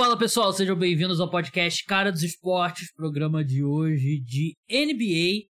[0.00, 5.46] Fala pessoal, sejam bem-vindos ao podcast Cara dos Esportes, programa de hoje de NBA,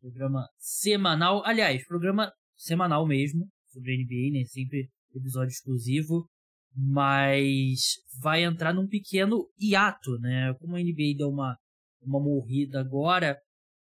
[0.00, 4.46] programa semanal, aliás, programa semanal mesmo, sobre NBA, né?
[4.46, 6.26] Sempre episódio exclusivo,
[6.74, 10.54] mas vai entrar num pequeno hiato, né?
[10.60, 11.54] Como a NBA deu uma,
[12.00, 13.38] uma morrida agora,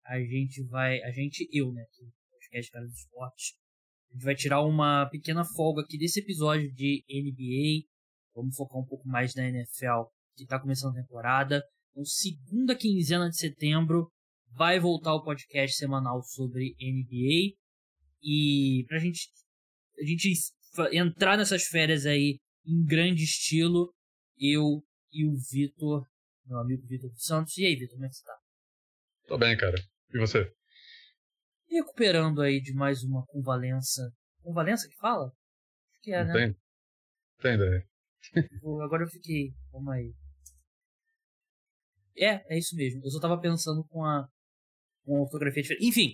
[0.06, 1.86] a gente vai, a gente, eu, né?
[2.32, 3.54] Podcast Cara dos Esportes,
[4.10, 7.95] a gente vai tirar uma pequena folga aqui desse episódio de NBA
[8.36, 10.04] Vamos focar um pouco mais na NFL,
[10.36, 11.64] que está começando a temporada.
[11.92, 14.12] Então, segunda quinzena de setembro,
[14.52, 17.56] vai voltar o podcast semanal sobre NBA.
[18.22, 19.30] E pra gente,
[19.98, 20.34] a gente
[20.92, 23.94] entrar nessas férias aí em grande estilo,
[24.38, 26.06] eu e o Vitor,
[26.46, 27.58] meu amigo Vitor dos Santos.
[27.58, 28.38] E aí, Vitor, como é que você tá?
[29.28, 29.76] Tô bem, cara.
[30.14, 30.52] E você?
[31.70, 34.04] Recuperando aí de mais uma convalência.
[34.42, 35.28] Convalência que fala?
[35.28, 36.48] Acho que é, Não né?
[36.48, 36.56] Tem,
[37.42, 37.95] tem ideia.
[38.84, 39.54] Agora eu fiquei.
[39.72, 40.14] Calma aí.
[42.18, 43.02] É, é isso mesmo.
[43.04, 44.28] Eu só tava pensando com a,
[45.04, 45.88] com a ortografia diferente.
[45.88, 46.14] Enfim.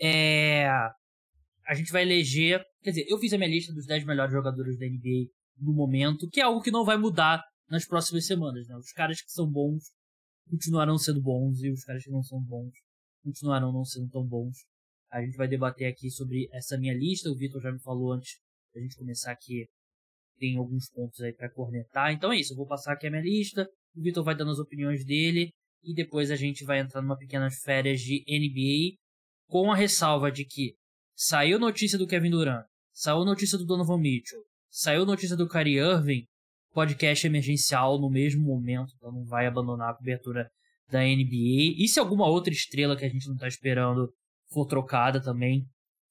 [0.00, 0.66] É.
[1.66, 2.64] A gente vai eleger.
[2.82, 6.28] Quer dizer, eu fiz a minha lista dos 10 melhores jogadores da NBA no momento,
[6.30, 8.76] que é algo que não vai mudar nas próximas semanas, né?
[8.76, 9.84] Os caras que são bons
[10.48, 12.72] continuarão sendo bons e os caras que não são bons
[13.26, 14.64] continuarão não sendo tão bons.
[15.10, 17.28] A gente vai debater aqui sobre essa minha lista.
[17.28, 18.38] O Vitor já me falou antes
[18.72, 19.66] da gente começar aqui
[20.38, 22.12] tem alguns pontos aí para cornetar.
[22.12, 24.58] Então é isso, eu vou passar aqui a minha lista, o Vitor vai dando as
[24.58, 25.50] opiniões dele
[25.82, 28.96] e depois a gente vai entrar numa pequenas férias de NBA
[29.48, 30.74] com a ressalva de que
[31.14, 36.24] saiu notícia do Kevin Durant, saiu notícia do Donovan Mitchell, saiu notícia do Kyrie Irving,
[36.72, 40.50] podcast emergencial no mesmo momento, então não vai abandonar a cobertura
[40.90, 41.74] da NBA.
[41.78, 44.12] E se alguma outra estrela que a gente não está esperando
[44.50, 45.64] for trocada também,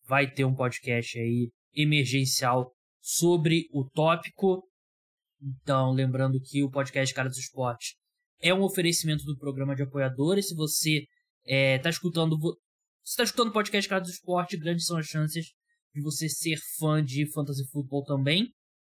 [0.07, 2.71] vai ter um podcast aí emergencial
[3.06, 4.67] sobre o tópico.
[5.39, 7.94] Então, lembrando que o podcast Cara dos Esportes
[8.42, 10.48] é um oferecimento do programa de apoiadores.
[10.48, 11.06] Se você
[11.45, 12.36] está é, escutando,
[13.03, 15.45] se está escutando o podcast Cara dos Esportes, grandes são as chances
[15.94, 18.49] de você ser fã de fantasy football também.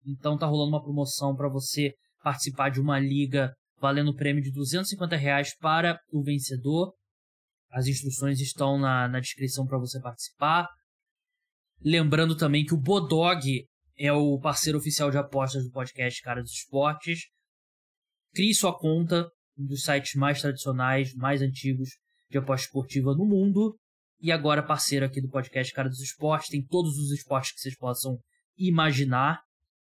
[0.06, 4.52] Então, tá rolando uma promoção para você participar de uma liga valendo o prêmio de
[4.52, 6.94] 250 reais para o vencedor.
[7.72, 10.68] As instruções estão na, na descrição para você participar.
[11.82, 13.66] Lembrando também que o Bodog
[13.96, 17.28] é o parceiro oficial de apostas do podcast Cara dos Esportes.
[18.34, 19.26] Crie sua conta,
[19.58, 21.88] um dos sites mais tradicionais, mais antigos
[22.30, 23.76] de aposta esportiva no mundo.
[24.20, 26.50] E agora parceiro aqui do podcast Cara dos Esportes.
[26.50, 28.18] Tem todos os esportes que vocês possam
[28.56, 29.40] imaginar.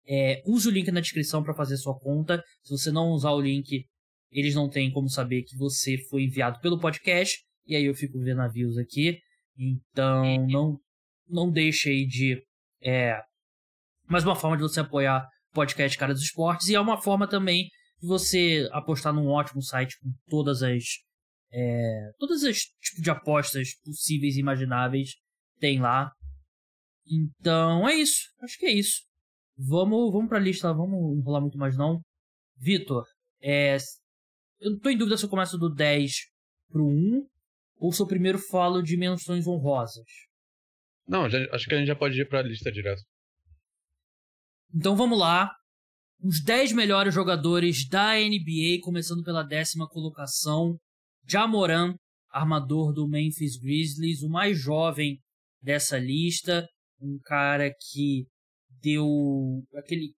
[0.05, 2.43] É, use o link na descrição para fazer sua conta.
[2.63, 3.85] Se você não usar o link,
[4.31, 7.39] eles não têm como saber que você foi enviado pelo podcast.
[7.65, 9.19] E aí eu fico vendo navios aqui.
[9.57, 10.79] Então não,
[11.27, 12.41] não deixe aí de
[12.81, 13.21] é,
[14.11, 17.29] mais uma forma de você apoiar o podcast Cara dos Esportes e é uma forma
[17.29, 20.83] também de você apostar num ótimo site com todas as
[21.49, 25.11] é, todas as tipos de apostas possíveis e imagináveis
[25.59, 26.11] tem lá.
[27.07, 28.99] Então é isso, acho que é isso.
[29.57, 32.01] Vamos, vamos pra lista, vamos enrolar muito mais não.
[32.57, 33.05] Vitor,
[33.41, 33.77] é,
[34.59, 36.11] eu tô em dúvida se eu começo do 10
[36.69, 37.27] pro 1
[37.77, 40.05] ou se eu primeiro falo de menções honrosas.
[41.07, 43.01] Não, já, acho que a gente já pode ir pra lista direto.
[44.73, 45.51] Então vamos lá.
[46.23, 50.77] Os 10 melhores jogadores da NBA, começando pela décima colocação.
[51.27, 51.95] Jamoran,
[52.29, 55.19] armador do Memphis Grizzlies, o mais jovem
[55.61, 56.65] dessa lista.
[57.01, 58.25] Um cara que
[58.81, 60.13] deu aquele.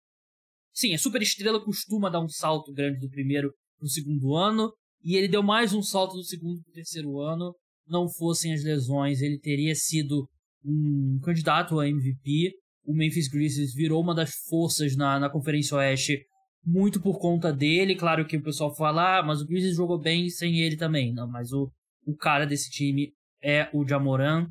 [0.74, 4.72] Sim, a super estrela costuma dar um salto grande do primeiro pro segundo ano.
[5.02, 7.54] E ele deu mais um salto do segundo pro terceiro ano.
[7.86, 10.28] Não fossem as lesões, ele teria sido
[10.64, 12.52] um candidato a MVP
[12.84, 16.24] o Memphis Grizzlies virou uma das forças na, na Conferência Oeste
[16.64, 17.96] muito por conta dele.
[17.96, 21.12] Claro que o pessoal fala, ah, mas o Grizzlies jogou bem sem ele também.
[21.12, 21.70] Não, mas o,
[22.06, 23.12] o cara desse time
[23.42, 24.46] é o Jamoran,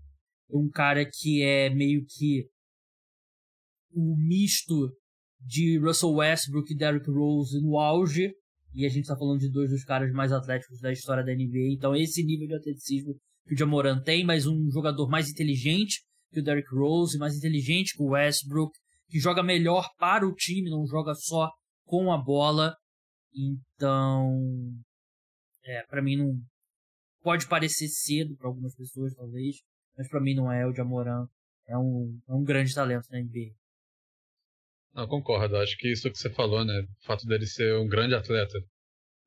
[0.49, 2.45] um cara que é meio que
[3.93, 4.91] o misto
[5.39, 8.33] de Russell Westbrook e Derrick Rose no auge.
[8.73, 11.73] E a gente tá falando de dois dos caras mais atléticos da história da NBA.
[11.73, 16.01] Então, esse nível de atleticismo que o Jamoran tem, mas um jogador mais inteligente,
[16.31, 18.71] que o Derrick Rose, mais inteligente que o Westbrook,
[19.09, 21.51] que joga melhor para o time, não joga só
[21.85, 22.75] com a bola.
[23.33, 24.39] Então,
[25.63, 26.41] é, para mim não
[27.21, 29.57] pode parecer cedo para algumas pessoas talvez,
[29.97, 31.27] mas para mim não é o Jamoran,
[31.67, 33.53] é um, é um grande talento na NBA.
[34.93, 35.57] Não, concordo.
[35.57, 36.81] Acho que isso que você falou, né?
[36.81, 38.59] O fato dele ser um grande atleta,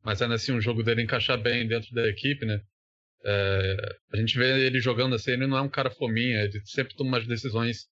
[0.02, 2.60] mas ainda assim um jogo dele encaixar bem dentro da equipe, né?
[3.24, 3.76] É,
[4.12, 7.10] a gente vê ele jogando assim, ele não é um cara fominha, ele sempre toma
[7.10, 7.88] umas decisões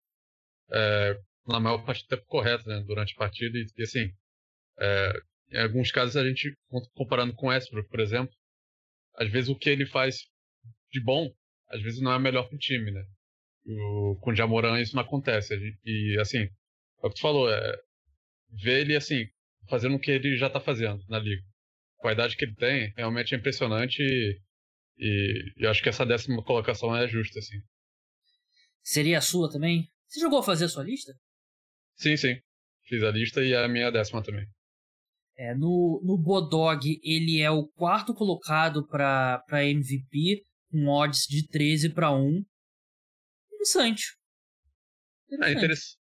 [0.71, 1.17] é,
[1.47, 4.11] na maior parte do tempo corretas né, durante a partida e, e assim,
[4.79, 5.13] é,
[5.51, 6.55] em alguns casos a gente,
[6.95, 8.33] comparando com Westbrook, por exemplo,
[9.15, 10.27] às vezes o que ele faz
[10.91, 11.29] de bom,
[11.69, 13.03] às vezes não é melhor pro time, né?
[13.65, 15.53] O, com o Jamoran isso não acontece.
[15.85, 16.49] E, assim, é
[17.07, 17.77] o que tu falou, é
[18.49, 19.25] ver ele, assim,
[19.69, 21.43] fazendo o que ele já tá fazendo na liga.
[22.03, 24.39] A idade que ele tem, realmente é impressionante e,
[24.97, 27.57] e, e acho que essa décima colocação é justa, assim.
[28.83, 29.88] Seria a sua também?
[30.07, 31.13] Você jogou a fazer a sua lista?
[31.95, 32.35] Sim, sim.
[32.88, 34.45] Fiz a lista e a minha décima também.
[35.38, 41.89] É, no, no Bodog, ele é o quarto colocado para MVP, com odds de 13
[41.89, 42.43] para 1.
[43.53, 44.03] Interessante.
[45.27, 45.49] Interessante.
[45.49, 46.01] É interessante.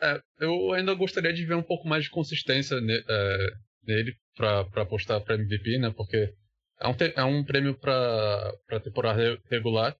[0.00, 3.46] É, eu ainda gostaria de ver um pouco mais de consistência ne, é,
[3.82, 5.90] nele para apostar para MVP, né?
[5.90, 6.32] Porque
[6.80, 9.96] é um, é um prêmio para temporada regular.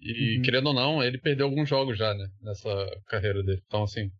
[0.00, 0.42] E, uhum.
[0.42, 2.26] querendo ou não, ele perdeu alguns jogos já, né?
[2.40, 2.70] Nessa
[3.06, 3.62] carreira dele.
[3.66, 4.10] Então, assim,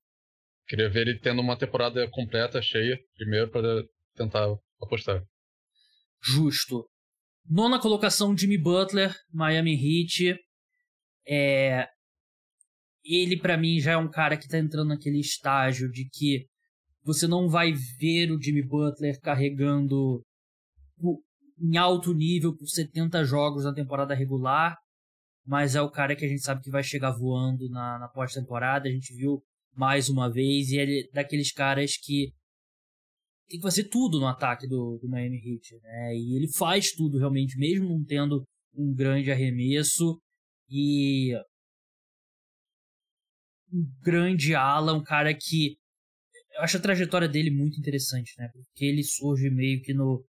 [0.69, 3.83] queria ver ele tendo uma temporada completa, cheia, primeiro, para
[4.15, 4.47] tentar
[4.81, 5.23] apostar.
[6.23, 6.87] Justo.
[7.49, 10.39] Nona colocação, Jimmy Butler, Miami Heat.
[11.27, 11.89] É,
[13.05, 16.47] ele para mim já é um cara que tá entrando naquele estágio de que
[17.03, 20.23] você não vai ver o Jimmy Butler carregando
[21.61, 24.77] em alto nível por 70 jogos na temporada regular,
[25.47, 28.89] mas é o cara que a gente sabe que vai chegar voando na, na pós-temporada.
[28.89, 29.43] A gente viu
[29.75, 32.33] mais uma vez, e ele é daqueles caras que
[33.49, 36.17] tem que fazer tudo no ataque do, do Miami Heat, né?
[36.17, 40.21] E ele faz tudo realmente, mesmo não tendo um grande arremesso.
[40.69, 41.35] E
[43.73, 45.77] um grande ala, um cara que
[46.55, 48.49] eu acho a trajetória dele muito interessante, né?
[48.53, 50.25] Porque ele surge meio que no,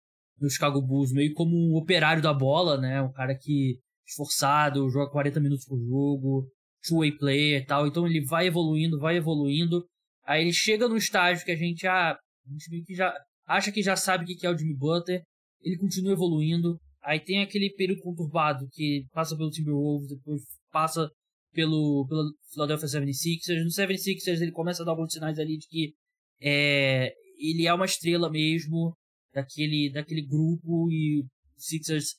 [0.41, 3.01] no Chicago Bulls, meio como um operário da bola, né?
[3.01, 6.49] Um cara que esforçado, joga 40 minutos por jogo,
[6.87, 7.87] two-way player e tal.
[7.87, 9.85] Então ele vai evoluindo, vai evoluindo.
[10.25, 13.13] Aí ele chega no estágio que a gente, ah, a gente meio que já
[13.47, 15.23] acha que já sabe o que é o Jimmy Butler.
[15.63, 16.79] Ele continua evoluindo.
[17.03, 20.43] Aí tem aquele período conturbado que passa pelo Timberwolves, depois
[20.73, 21.09] passa
[21.53, 23.63] pelo, pelo Philadelphia 76ers.
[23.63, 25.95] No 76ers ele começa a dar alguns sinais ali de que
[26.41, 28.95] é, ele é uma estrela mesmo
[29.37, 31.29] daquele, daquele grupo e o
[31.59, 32.19] Sixers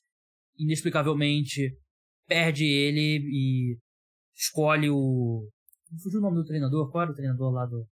[0.56, 1.76] inexplicavelmente
[2.26, 3.78] perde ele e
[4.36, 5.50] escolhe o.
[5.90, 6.90] Não fugiu o nome do treinador?
[6.90, 7.84] Qual era o treinador lá do,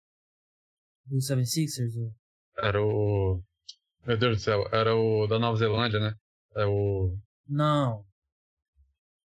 [1.07, 2.13] do 76ers?
[2.57, 3.41] Era o.
[4.05, 6.13] Meu Deus do céu, era o da Nova Zelândia, né?
[6.55, 7.17] É o.
[7.47, 8.05] Não.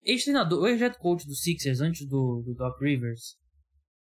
[0.02, 3.36] Ex-treinador, ex-head coach do Sixers antes do, do Doc Rivers.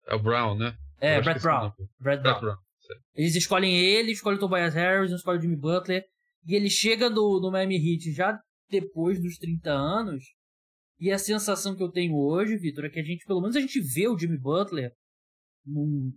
[0.07, 0.75] É o Brown, né?
[0.99, 1.71] É, Brett Brown.
[1.99, 2.39] Brett Brown.
[2.41, 2.57] Brown.
[3.15, 6.03] Eles escolhem ele, escolhem o Tobias Harris, escolhem o Jimmy Butler.
[6.45, 8.39] E ele chega no, no Miami Heat já
[8.69, 10.23] depois dos 30 anos.
[10.99, 13.59] E a sensação que eu tenho hoje, Vitor, é que a gente, pelo menos a
[13.59, 14.91] gente vê o Jimmy Butler.
[15.65, 16.11] Num,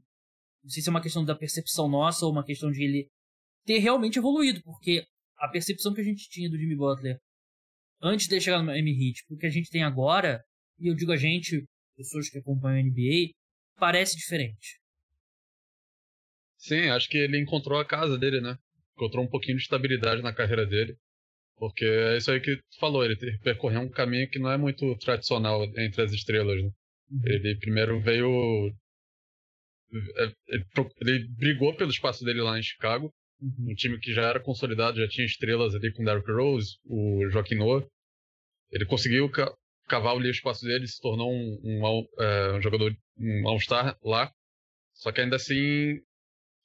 [0.62, 3.08] não sei se é uma questão da percepção nossa ou uma questão de ele
[3.64, 4.62] ter realmente evoluído.
[4.62, 5.04] Porque
[5.38, 7.18] a percepção que a gente tinha do Jimmy Butler
[8.02, 10.42] antes de chegar no Miami Heat, porque a gente tem agora,
[10.78, 13.32] e eu digo a gente, pessoas que acompanham a NBA,
[13.78, 14.79] parece diferente.
[16.60, 18.56] Sim, acho que ele encontrou a casa dele, né?
[18.94, 20.94] Encontrou um pouquinho de estabilidade na carreira dele.
[21.56, 24.94] Porque é isso aí que tu falou, ele percorreu um caminho que não é muito
[24.98, 26.70] tradicional entre as estrelas, né?
[27.10, 27.20] Uhum.
[27.24, 28.74] Ele primeiro veio.
[30.16, 30.32] É,
[31.00, 33.70] ele, brigou pelo espaço dele lá em Chicago, uhum.
[33.70, 37.28] um time que já era consolidado, já tinha estrelas ali com o Derrick Rose, o
[37.30, 37.86] Joaquim Noah.
[38.70, 39.52] Ele conseguiu ca
[39.88, 44.32] cavar ali o espaço dele, se tornou um, um, é, um jogador, um All-Star lá.
[44.94, 45.98] Só que ainda assim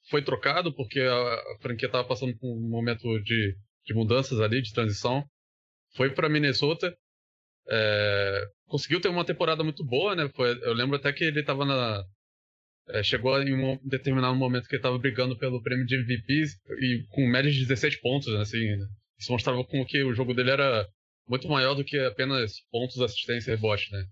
[0.08, 4.72] foi trocado porque a, franquia estava passando por um momento de, de mudanças ali, de
[4.72, 5.24] transição.
[5.94, 6.96] Foi para Minnesota.
[7.68, 10.28] É, conseguiu ter uma temporada muito boa, né?
[10.34, 12.04] Foi, eu lembro até que ele estava na.
[12.88, 16.44] É, chegou em um determinado momento que ele estava brigando pelo prêmio de MVP
[16.80, 18.76] e com média de 16 pontos, né, assim.
[18.76, 18.86] Né?
[19.18, 20.86] Isso mostrava como que o jogo dele era
[21.28, 24.04] muito maior do que apenas pontos, assistência e rebote, né?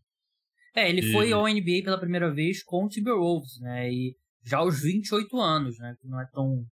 [0.74, 1.12] É, ele e...
[1.12, 3.92] foi ao NBA pela primeira vez com o Timberwolves, né?
[3.92, 5.96] E já aos 28 anos, né?
[6.00, 6.64] Que não é tão,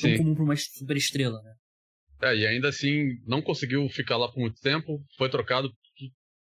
[0.00, 1.54] tão comum para uma super estrela, né?
[2.22, 5.70] É, e ainda assim não conseguiu ficar lá por muito tempo, foi trocado.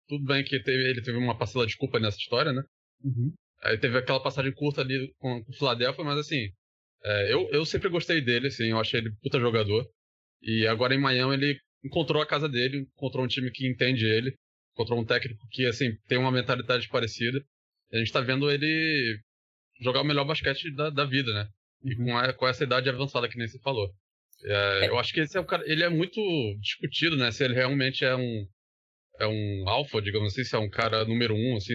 [0.09, 2.62] Tudo bem que teve, ele teve uma parcela de culpa nessa história, né?
[3.05, 3.33] Uhum.
[3.62, 6.49] Aí teve aquela passagem curta ali com, com o Philadelphia, mas assim,
[7.05, 9.87] é, eu, eu sempre gostei dele, assim, eu achei ele puta jogador.
[10.43, 14.35] E agora em Miami ele encontrou a casa dele, encontrou um time que entende ele,
[14.75, 17.40] encontrou um técnico que, assim, tem uma mentalidade parecida.
[17.93, 19.21] A gente tá vendo ele
[19.81, 21.49] jogar o melhor basquete da, da vida, né?
[21.85, 23.91] E com, a, com essa idade avançada que nem você falou.
[24.45, 24.89] É, é.
[24.89, 26.21] Eu acho que esse é o cara, ele é muito
[26.61, 27.31] discutido, né?
[27.31, 28.47] Se ele realmente é um
[29.19, 31.75] é um alfa, digamos assim, se é um cara número um, assim,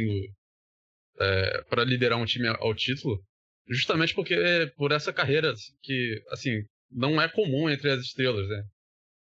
[1.19, 3.23] é, para liderar um time ao título,
[3.69, 4.35] justamente porque
[4.75, 8.63] por essa carreira que, assim, não é comum entre as estrelas, né?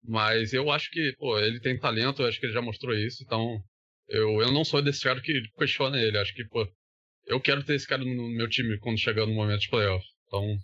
[0.02, 3.22] Mas eu acho que, pô, ele tem talento, eu acho que ele já mostrou isso,
[3.22, 3.62] então
[4.08, 6.18] eu, eu não sou desse cara que questiona ele.
[6.18, 6.66] Acho que, pô,
[7.28, 10.04] eu quero ter esse cara no meu time quando chegar no momento de playoff.
[10.26, 10.56] Então.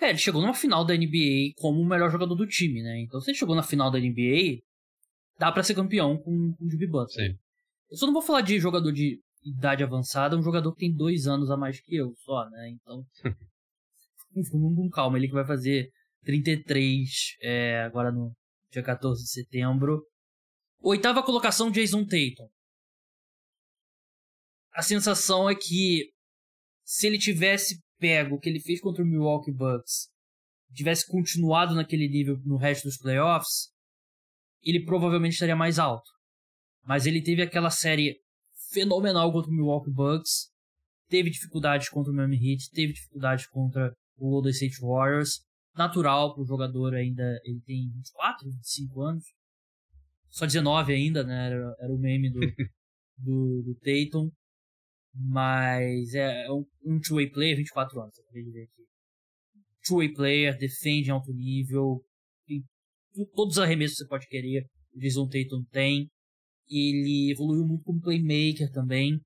[0.00, 3.00] É, ele chegou numa final da NBA como o melhor jogador do time, né?
[3.00, 4.62] Então, se ele chegou na final da NBA,
[5.38, 7.30] dá para ser campeão com, com o Jimmy Butler.
[7.30, 7.38] Sim.
[7.90, 11.26] Eu só não vou falar de jogador de idade avançada, um jogador que tem dois
[11.26, 12.70] anos a mais que eu só, né?
[12.70, 13.04] Então.
[14.34, 15.90] com calma, ele que vai fazer
[16.24, 17.08] 33
[17.42, 18.32] é, agora no
[18.70, 20.02] dia 14 de setembro.
[20.80, 22.48] Oitava colocação, Jason Tatum.
[24.78, 26.12] A sensação é que
[26.84, 30.08] se ele tivesse pego o que ele fez contra o Milwaukee Bucks,
[30.72, 33.72] tivesse continuado naquele nível no resto dos playoffs,
[34.62, 36.08] ele provavelmente estaria mais alto.
[36.84, 38.20] Mas ele teve aquela série
[38.70, 40.48] fenomenal contra o Milwaukee Bucks,
[41.08, 45.44] teve dificuldades contra o Miami Heat, teve dificuldades contra o Golden State Warriors.
[45.74, 49.24] Natural para o jogador ainda, ele tem 24, 25 anos.
[50.30, 51.46] Só 19 ainda, né?
[51.48, 52.38] Era, era o meme do,
[53.18, 54.30] do, do Tatum.
[55.18, 58.84] Mas é, é um, two-way player, 24 anos, acabei de ver aqui.
[59.84, 62.00] Two-way player, defende em alto nível,
[62.46, 62.62] tem
[63.34, 66.08] todos os arremessos que você pode querer, o Jason Tatum tem.
[66.70, 69.18] Ele evoluiu muito como playmaker também.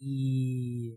[0.00, 0.94] E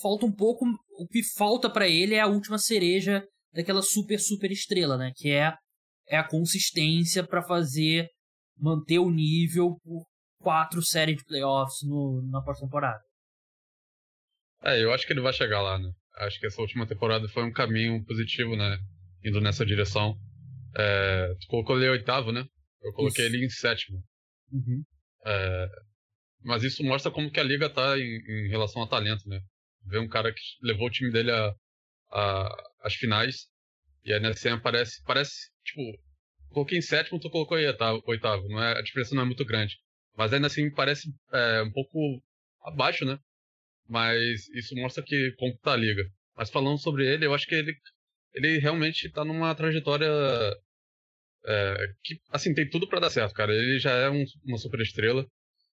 [0.00, 0.64] falta um pouco,
[0.98, 5.30] o que falta para ele é a última cereja daquela super super estrela, né, que
[5.30, 5.54] é
[6.10, 8.08] é a consistência para fazer
[8.56, 10.06] manter o nível por
[10.38, 13.02] quatro séries de playoffs no, na pós-temporada.
[14.62, 15.90] É, eu acho que ele vai chegar lá, né?
[16.16, 18.78] Acho que essa última temporada foi um caminho positivo, né?
[19.24, 20.16] Indo nessa direção.
[20.76, 22.44] É, tu colocou ele em oitavo, né?
[22.82, 23.36] Eu coloquei isso.
[23.36, 24.02] ele em sétimo.
[24.52, 24.82] Uhum.
[25.24, 25.68] É,
[26.42, 29.40] mas isso mostra como que a liga tá em, em, relação a talento, né?
[29.84, 31.54] Ver um cara que levou o time dele a,
[32.10, 33.48] a, às finais
[34.04, 35.82] e a NSM parece, parece, tipo,
[36.50, 39.76] coloquei em sétimo, tu colocou aí oitavo, não é, a diferença não é muito grande.
[40.18, 42.20] Mas ainda assim parece é, um pouco
[42.64, 43.16] abaixo, né?
[43.88, 46.02] Mas isso mostra que como tá a liga.
[46.36, 47.72] Mas falando sobre ele, eu acho que ele,
[48.34, 50.08] ele realmente tá numa trajetória
[51.46, 53.54] é, que, assim, tem tudo para dar certo, cara.
[53.54, 55.24] Ele já é um, uma super estrela.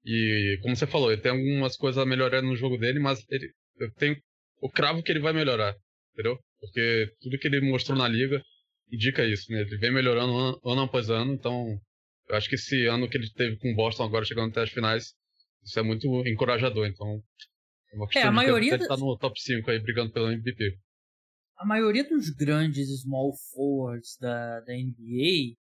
[0.05, 3.51] E, como você falou, ele tem algumas coisas a melhorar no jogo dele, mas ele,
[3.77, 4.15] eu tenho
[4.61, 5.75] o cravo que ele vai melhorar,
[6.13, 6.39] entendeu?
[6.61, 8.41] Porque tudo que ele mostrou na liga
[8.89, 9.61] indica isso, né?
[9.61, 11.77] Ele vem melhorando ano, ano após ano, então
[12.29, 14.69] eu acho que esse ano que ele teve com o Boston agora chegando até as
[14.69, 15.15] finais,
[15.63, 16.87] isso é muito encorajador.
[16.87, 17.21] Então,
[18.15, 20.77] é a maioria ele tá no top 5 aí brigando pelo MVP.
[21.57, 25.57] A maioria dos grandes small forwards da, da NBA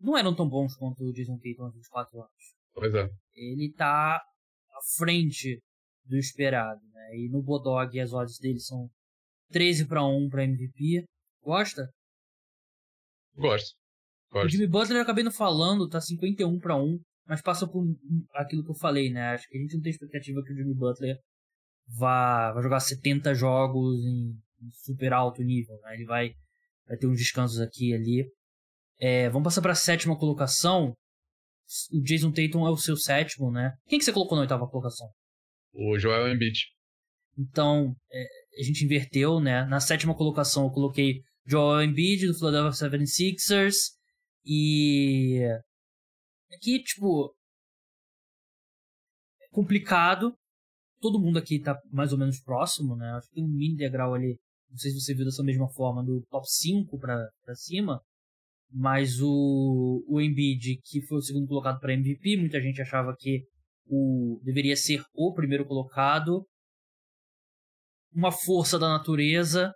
[0.00, 2.54] não eram tão bons quanto o Jason Tatum há 24 anos.
[2.72, 3.10] Pois é.
[3.34, 5.60] Ele tá à frente
[6.04, 7.16] do esperado, né?
[7.16, 8.88] E no Bodog as odds dele são
[9.50, 11.04] 13 para 1 para MVP.
[11.42, 11.90] Gosta?
[13.34, 13.79] Gosto.
[14.32, 17.84] O Jimmy Butler eu acabei não falando, tá 51 para 1, mas passa por
[18.34, 19.30] aquilo que eu falei, né?
[19.30, 21.16] Acho que a gente não tem expectativa que o Jimmy Butler
[21.88, 24.30] vá, vá jogar 70 jogos em,
[24.62, 25.94] em super alto nível, né?
[25.94, 26.32] Ele vai,
[26.86, 28.32] vai ter uns descansos aqui e ali.
[28.98, 30.94] É, vamos passar para a sétima colocação.
[31.92, 33.72] O Jason Tatum é o seu sétimo, né?
[33.86, 35.08] Quem que você colocou na oitava colocação?
[35.72, 36.58] O Joel Embiid.
[37.38, 38.24] Então, é,
[38.60, 39.64] a gente inverteu, né?
[39.66, 43.99] Na sétima colocação eu coloquei Joel Embiid do Philadelphia 76ers.
[44.44, 45.40] E
[46.52, 47.34] aqui, tipo,
[49.42, 50.34] é complicado.
[51.00, 53.10] Todo mundo aqui tá mais ou menos próximo, né?
[53.12, 54.38] Acho que tem um mini degrau ali.
[54.70, 58.00] Não sei se você viu dessa mesma forma, do top 5 pra, pra cima.
[58.70, 63.42] Mas o, o Embiid, que foi o segundo colocado para MVP, muita gente achava que
[63.86, 66.46] o deveria ser o primeiro colocado.
[68.12, 69.72] Uma força da natureza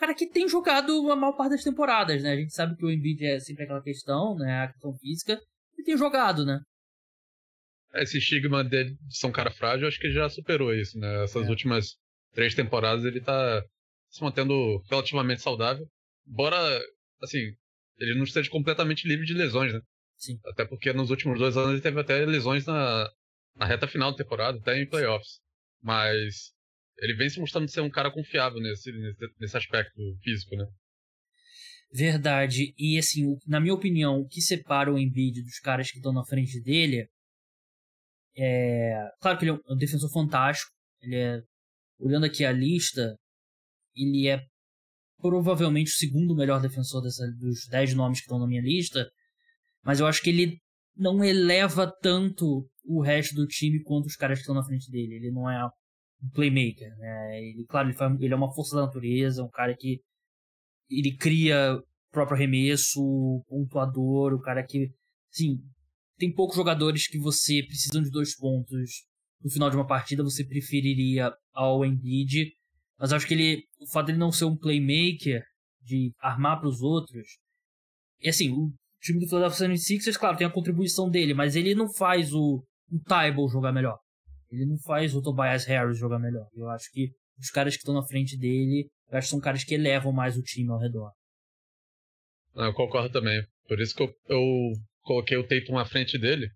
[0.00, 2.32] cara que tem jogado a maior parte das temporadas, né?
[2.32, 4.64] A gente sabe que o Embiid é sempre aquela questão, né?
[4.64, 5.38] A questão física.
[5.78, 6.58] E tem jogado, né?
[7.94, 11.24] Esse estigma dele de ser um cara frágil, acho que já superou isso, né?
[11.24, 11.50] Essas é.
[11.50, 11.96] últimas
[12.32, 13.62] três temporadas ele tá
[14.08, 15.86] se mantendo relativamente saudável.
[16.26, 16.56] Embora,
[17.22, 17.52] assim,
[17.98, 19.80] ele não esteja completamente livre de lesões, né?
[20.16, 20.38] Sim.
[20.46, 23.10] Até porque nos últimos dois anos ele teve até lesões na,
[23.56, 25.40] na reta final da temporada, até em playoffs.
[25.82, 26.52] Mas
[27.00, 28.92] ele vem se mostrando ser um cara confiável nesse,
[29.38, 30.66] nesse aspecto físico, né?
[31.92, 32.72] Verdade.
[32.78, 36.24] E assim, na minha opinião, o que separa o Embiid dos caras que estão na
[36.24, 37.08] frente dele
[38.36, 39.10] é.
[39.20, 40.70] Claro que ele é um defensor fantástico.
[41.00, 41.40] Ele é.
[41.98, 43.16] Olhando aqui a lista,
[43.94, 44.40] ele é
[45.20, 49.06] provavelmente o segundo melhor defensor dessa, dos 10 nomes que estão na minha lista.
[49.82, 50.58] Mas eu acho que ele
[50.96, 55.14] não eleva tanto o resto do time quanto os caras que estão na frente dele.
[55.14, 55.58] Ele não é
[56.22, 57.40] um playmaker, né?
[57.42, 60.00] Ele, claro, ele, ele é uma força da natureza, um cara que
[60.90, 63.00] ele cria próprio arremesso,
[63.48, 64.90] pontuador, o cara que,
[65.32, 65.58] assim,
[66.18, 69.06] tem poucos jogadores que você precisando de dois pontos
[69.42, 72.52] no final de uma partida, você preferiria ao Embiid,
[72.98, 75.42] mas acho que ele, o fato dele não ser um playmaker,
[75.82, 77.26] de armar para os outros,
[78.20, 81.90] e assim, o time do Philadelphia 76ers, claro, tem a contribuição dele, mas ele não
[81.90, 83.98] faz o, o Tybal jogar melhor.
[84.50, 86.48] Ele não faz o Tobias Harris jogar melhor.
[86.52, 89.64] Eu acho que os caras que estão na frente dele, eu acho que são caras
[89.64, 91.12] que elevam mais o time ao redor.
[92.54, 93.42] Ah, eu concordo também.
[93.66, 96.50] Por isso que eu, eu coloquei o Tatum à frente dele.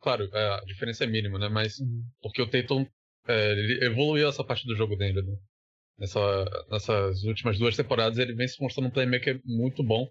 [0.00, 1.48] Claro, é, a diferença é mínima, né?
[1.48, 2.02] Mas uhum.
[2.20, 2.86] porque o Tatum
[3.28, 5.36] é, evoluiu essa parte do jogo dele, né?
[5.98, 10.08] Nessa, nessas últimas duas temporadas ele vem se mostrando um playmaker muito bom.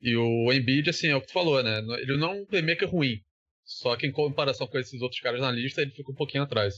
[0.00, 1.78] E o Embiid, assim, é o que tu falou, né?
[2.00, 3.20] Ele não é um playmaker ruim.
[3.68, 6.74] Só que em comparação com esses outros caras na lista, ele fica um pouquinho atrás.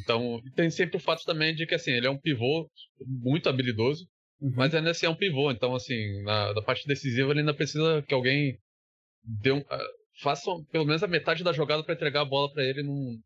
[0.00, 2.66] Então, tem sempre o fato também de que, assim, ele é um pivô
[3.06, 4.08] muito habilidoso,
[4.40, 4.52] uhum.
[4.56, 5.50] mas ainda assim é um pivô.
[5.50, 8.58] Então, assim, na, na parte decisiva, ele ainda precisa que alguém
[9.22, 9.64] dê um, uh,
[10.22, 13.20] faça pelo menos a metade da jogada para entregar a bola para ele num,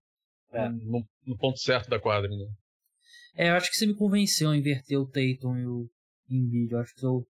[0.53, 0.69] é.
[0.69, 2.47] num, no ponto certo da quadra, né?
[3.37, 5.89] É, eu acho que você me convenceu a inverter o Tatum e o
[6.29, 6.73] Embiid.
[6.73, 7.25] Eu acho que eu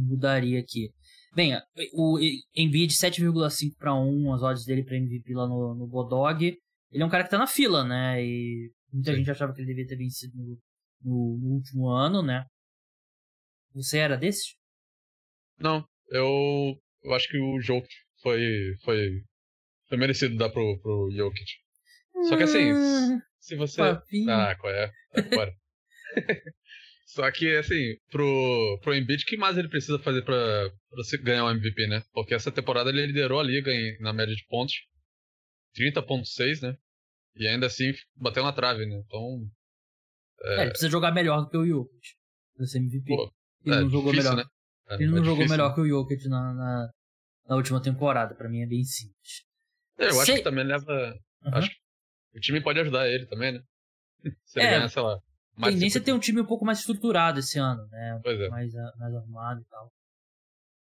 [0.00, 0.90] mudaria aqui.
[1.34, 1.52] Bem,
[1.92, 2.18] o
[2.54, 6.56] Embiid 7,5 para 1, as odds dele para MVP lá no, no Bodog.
[6.92, 8.24] Ele é um cara que tá na fila, né?
[8.24, 9.18] E muita Sim.
[9.18, 10.58] gente achava que ele devia ter vencido no,
[11.02, 12.46] no, no último ano, né?
[13.74, 14.54] Você era desses?
[15.58, 17.86] Não, eu, eu acho que o jogo
[18.22, 18.40] foi,
[18.84, 19.22] foi,
[19.88, 21.50] foi merecido dar pro, pro Jokic.
[22.28, 23.78] Só que assim, hum, se você.
[23.78, 24.30] Papinho.
[24.30, 24.86] Ah, qual é?
[25.12, 25.52] Tá
[27.04, 30.34] Só que, assim, pro, pro Embiid, o que mais ele precisa fazer pra,
[30.90, 32.02] pra ganhar o um MVP, né?
[32.12, 34.74] Porque essa temporada ele liderou a liga em, na média de pontos.
[35.76, 36.76] 30.6, né?
[37.36, 38.96] E ainda assim bateu na trave, né?
[39.04, 39.46] Então.
[40.42, 42.00] É, é ele precisa jogar melhor do que o Jokic
[42.56, 43.06] pra ser MVP.
[43.08, 43.32] Pô,
[43.64, 44.44] ele é, não jogou difícil, melhor.
[44.44, 44.50] Né?
[44.88, 45.74] É, ele não é jogou difícil, melhor né?
[45.74, 46.90] que o Jokic na, na,
[47.48, 48.34] na, última temporada.
[48.34, 49.44] Pra mim é bem simples.
[49.98, 51.14] É, eu acho que também leva.
[51.42, 51.54] Uhum.
[51.54, 53.60] Acho que o time pode ajudar ele também, né?
[54.44, 55.18] Se ele ganhar, sei lá.
[55.56, 58.16] A tendência é ter um time um pouco mais estruturado esse ano, né?
[58.16, 58.48] Um pois é.
[58.48, 59.92] mais, mais arrumado e tal.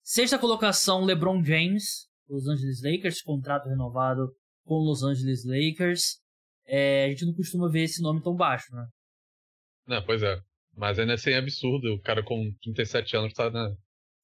[0.04, 4.32] Sexta colocação, LeBron James, Los Angeles Lakers, contrato renovado
[4.66, 6.20] com Los Angeles Lakers.
[6.66, 8.88] É, a gente não costuma ver esse nome tão baixo, né?
[9.88, 10.38] Não, pois é.
[10.76, 11.94] Mas ainda assim é absurdo.
[11.94, 13.76] O cara com 37 anos tá na.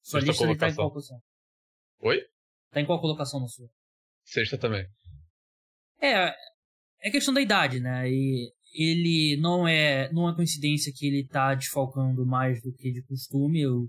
[0.02, 0.68] Sua lista colocação.
[0.68, 1.20] tá em qual posição?
[2.00, 2.20] Oi?
[2.70, 3.68] Tá em qual colocação na sua?
[4.24, 4.86] Sexta também.
[6.00, 6.34] É,
[7.02, 8.08] é questão da idade, né?
[8.08, 13.02] E ele não é não é coincidência que ele tá desfalcando mais do que de
[13.02, 13.88] costume o,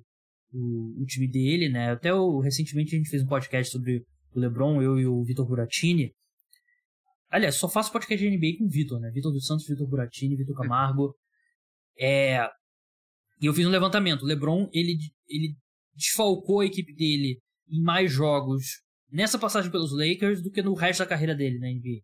[0.54, 1.92] o, o time dele, né?
[1.92, 5.46] Até o, recentemente a gente fez um podcast sobre o LeBron, eu e o Vitor
[5.46, 6.12] Buratini.
[7.30, 9.12] Aliás, só faço podcast de NBA com o Vitor, né?
[9.12, 11.14] Vitor dos Santos, Vitor Buratini, Vitor Camargo.
[12.00, 12.48] É,
[13.42, 14.24] e eu fiz um levantamento.
[14.24, 15.56] O LeBron, ele, ele
[15.96, 17.40] desfalcou a equipe dele
[17.70, 21.68] em mais jogos nessa passagem pelos Lakers do que no resto da carreira dele na
[21.68, 22.02] NBA.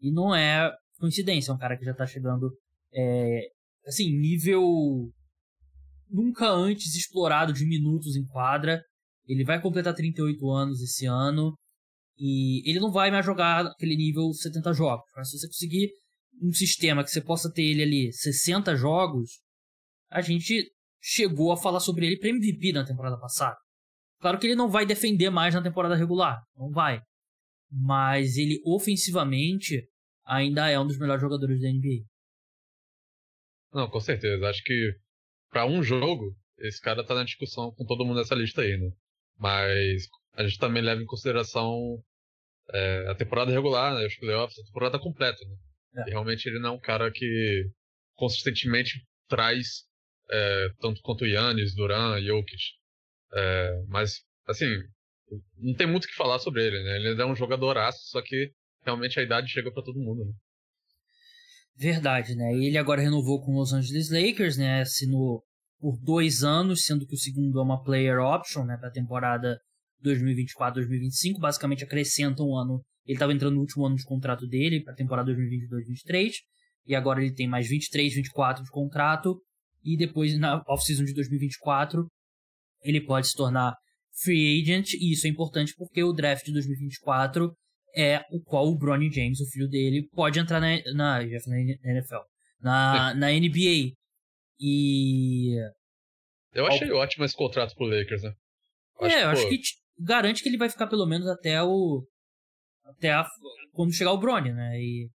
[0.00, 2.50] E não é coincidência, é um cara que já tá chegando,
[2.92, 3.48] é,
[3.86, 4.62] assim, nível
[6.08, 8.82] nunca antes explorado de minutos em quadra.
[9.26, 11.54] Ele vai completar 38 anos esse ano
[12.16, 15.04] e ele não vai mais jogar aquele nível 70 jogos.
[15.16, 15.90] Mas se você conseguir
[16.42, 19.40] um sistema que você possa ter ele ali 60 jogos,
[20.10, 23.56] a gente chegou a falar sobre ele para MVP na temporada passada.
[24.20, 27.00] Claro que ele não vai defender mais na temporada regular, não vai.
[27.70, 29.82] Mas ele ofensivamente
[30.24, 32.04] ainda é um dos melhores jogadores da NBA.
[33.72, 34.48] Não, com certeza.
[34.48, 34.94] Acho que
[35.50, 38.90] para um jogo, esse cara tá na discussão com todo mundo nessa lista aí, né?
[39.38, 42.02] Mas a gente também leva em consideração
[42.72, 44.06] é, a temporada regular, né?
[44.06, 45.56] Os playoffs, a temporada completa, né?
[46.02, 46.08] É.
[46.08, 47.70] E realmente ele não é um cara que
[48.14, 49.84] consistentemente traz
[50.30, 52.62] é, tanto quanto Yannis, Duran, Jokic.
[53.32, 54.66] É, mas, assim,
[55.58, 56.96] não tem muito o que falar sobre ele, né?
[56.96, 58.52] Ele é um jogadoraço, só que
[58.84, 60.32] realmente a idade chega para todo mundo, né?
[61.76, 62.52] Verdade, né?
[62.52, 64.82] Ele agora renovou com os Los Angeles Lakers, né?
[64.82, 65.42] Assinou
[65.80, 68.76] por dois anos, sendo que o segundo é uma player option, né?
[68.76, 69.58] Para a temporada
[70.04, 72.80] 2024-2025, basicamente acrescenta um ano.
[73.06, 76.32] Ele estava entrando no último ano de contrato dele para a temporada 2022-2023
[76.86, 79.40] e agora ele tem mais 23, 24 de contrato
[79.82, 82.06] e depois na off-season de 2024
[82.82, 83.74] ele pode se tornar
[84.22, 87.52] free agent e isso é importante porque o draft de 2024
[87.96, 92.16] é o qual o Bronny James, o filho dele, pode entrar na, na, na NFL,
[92.60, 93.92] na, na NBA.
[94.60, 95.56] E.
[96.52, 96.96] Eu achei Al...
[96.96, 98.32] ótimo esse contrato pro Lakers, né?
[99.00, 99.60] Acho é, eu acho que
[99.98, 102.06] garante que ele vai ficar pelo menos até o.
[102.84, 103.26] Até a,
[103.72, 104.80] quando chegar o Bronny, né?
[104.80, 105.08] E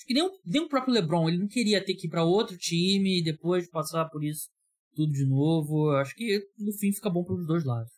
[0.00, 2.24] Acho que nem o, nem o próprio LeBron, ele não queria ter que ir para
[2.24, 4.48] outro time e depois passar por isso
[4.94, 5.90] tudo de novo.
[5.90, 7.92] Acho que no fim fica bom para os dois lados.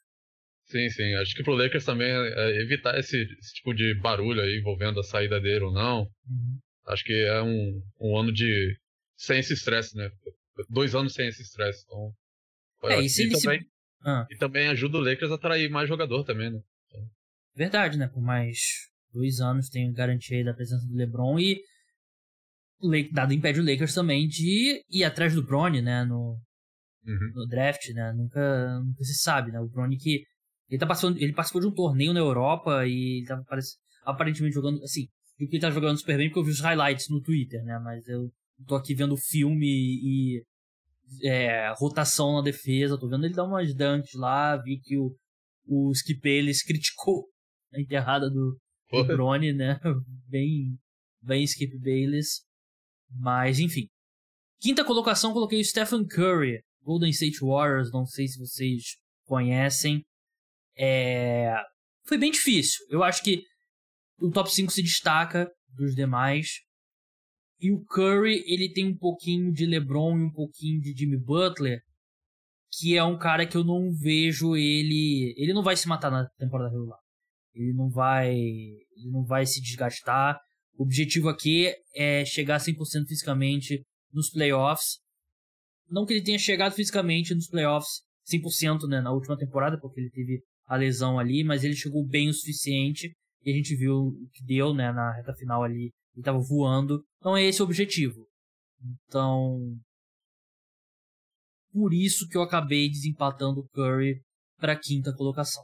[0.72, 1.14] Sim, sim.
[1.16, 4.98] Acho que pro Lakers também é, é evitar esse, esse, tipo de barulho aí envolvendo
[4.98, 6.00] a saída dele ou não.
[6.00, 6.58] Uhum.
[6.86, 8.74] Acho que é um, um ano de.
[9.16, 10.10] sem esse estresse, né?
[10.70, 11.84] Dois anos sem esse estresse.
[11.84, 13.66] Então, é, e, se e, também, se...
[14.06, 14.26] ah.
[14.30, 16.58] e também ajuda o Lakers a atrair mais jogador também, né?
[16.88, 17.06] Então...
[17.54, 18.08] Verdade, né?
[18.08, 18.58] Por mais
[19.12, 21.60] dois anos tem garantia aí da presença do LeBron e
[23.12, 26.36] dado impede o Lakers também de ir atrás do Bronny, né, no,
[27.06, 27.32] uhum.
[27.34, 30.24] no draft, né, nunca, nunca se sabe, né, o Bronny que
[30.72, 33.44] ele tá passando, ele participou de um torneio na Europa e ele tava
[34.04, 35.06] aparentemente jogando, assim,
[35.36, 38.08] que ele tá jogando super bem porque eu vi os highlights no Twitter, né, mas
[38.08, 38.32] eu
[38.66, 40.42] tô aqui vendo filme e
[41.24, 45.14] é, rotação na defesa, tô vendo ele dar umas dunks lá, vi que o,
[45.66, 47.26] o Skip Bayless criticou
[47.70, 48.58] a enterrada do,
[48.90, 49.78] do Bronny, né,
[50.26, 50.78] bem,
[51.20, 52.42] bem Skip Bayless.
[53.14, 53.88] Mas, enfim.
[54.58, 57.92] Quinta colocação, coloquei o Stephen Curry, Golden State Warriors.
[57.92, 60.02] Não sei se vocês conhecem.
[60.76, 61.54] É...
[62.06, 62.84] Foi bem difícil.
[62.90, 63.42] Eu acho que
[64.18, 66.60] o top 5 se destaca dos demais.
[67.60, 71.80] E o Curry, ele tem um pouquinho de LeBron e um pouquinho de Jimmy Butler,
[72.72, 76.26] que é um cara que eu não vejo ele, ele não vai se matar na
[76.38, 76.98] temporada regular.
[77.54, 80.40] Ele não vai, ele não vai se desgastar.
[80.74, 84.98] O objetivo aqui é chegar 100% fisicamente nos playoffs.
[85.88, 90.10] Não que ele tenha chegado fisicamente nos playoffs 100% né, na última temporada, porque ele
[90.10, 94.28] teve a lesão ali, mas ele chegou bem o suficiente e a gente viu o
[94.32, 95.92] que deu né, na reta final ali.
[96.14, 97.04] Ele estava voando.
[97.18, 98.26] Então é esse o objetivo.
[98.82, 99.76] Então.
[101.70, 104.22] Por isso que eu acabei desempatando o Curry
[104.58, 105.62] para a quinta colocação.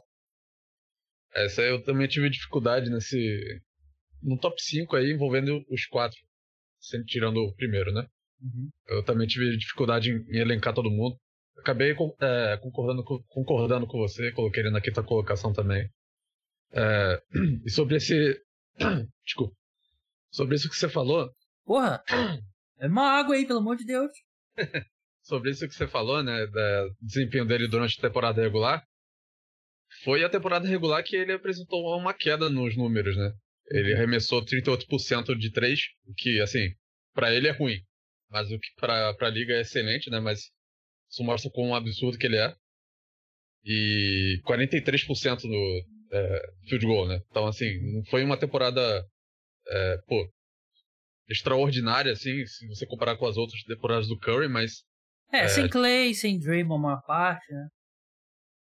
[1.33, 3.17] Essa eu também tive dificuldade nesse,
[4.21, 6.17] no top 5 aí envolvendo os quatro,
[6.79, 8.07] sempre tirando o primeiro, né?
[8.41, 8.69] Uhum.
[8.87, 11.17] Eu também tive dificuldade em, em elencar todo mundo.
[11.59, 15.89] Acabei é, concordando, com, concordando com você, coloquei ele na quinta colocação também.
[16.71, 17.21] É,
[17.65, 18.39] e sobre esse.
[19.25, 19.55] Desculpa.
[20.31, 21.29] Sobre isso que você falou.
[21.65, 22.03] Porra!
[22.79, 24.11] É uma água aí, pelo amor de Deus.
[25.21, 26.45] sobre isso que você falou, né?
[26.47, 28.83] Do desempenho dele durante a temporada regular.
[30.03, 33.33] Foi a temporada regular que ele apresentou uma queda nos números, né?
[33.71, 36.73] Ele arremessou 38% de 3, o que, assim,
[37.13, 37.79] para ele é ruim.
[38.29, 40.19] Mas o que pra, pra liga é excelente, né?
[40.19, 40.51] Mas
[41.09, 42.55] isso mostra com um absurdo que ele é.
[43.65, 47.21] E 43% no é, field goal, né?
[47.29, 49.05] Então, assim, não foi uma temporada,
[49.67, 50.31] é, pô,
[51.27, 54.83] extraordinária, assim, se você comparar com as outras temporadas do Curry, mas...
[55.31, 57.67] É, é sem Clay, sem Draymond, uma parte, né?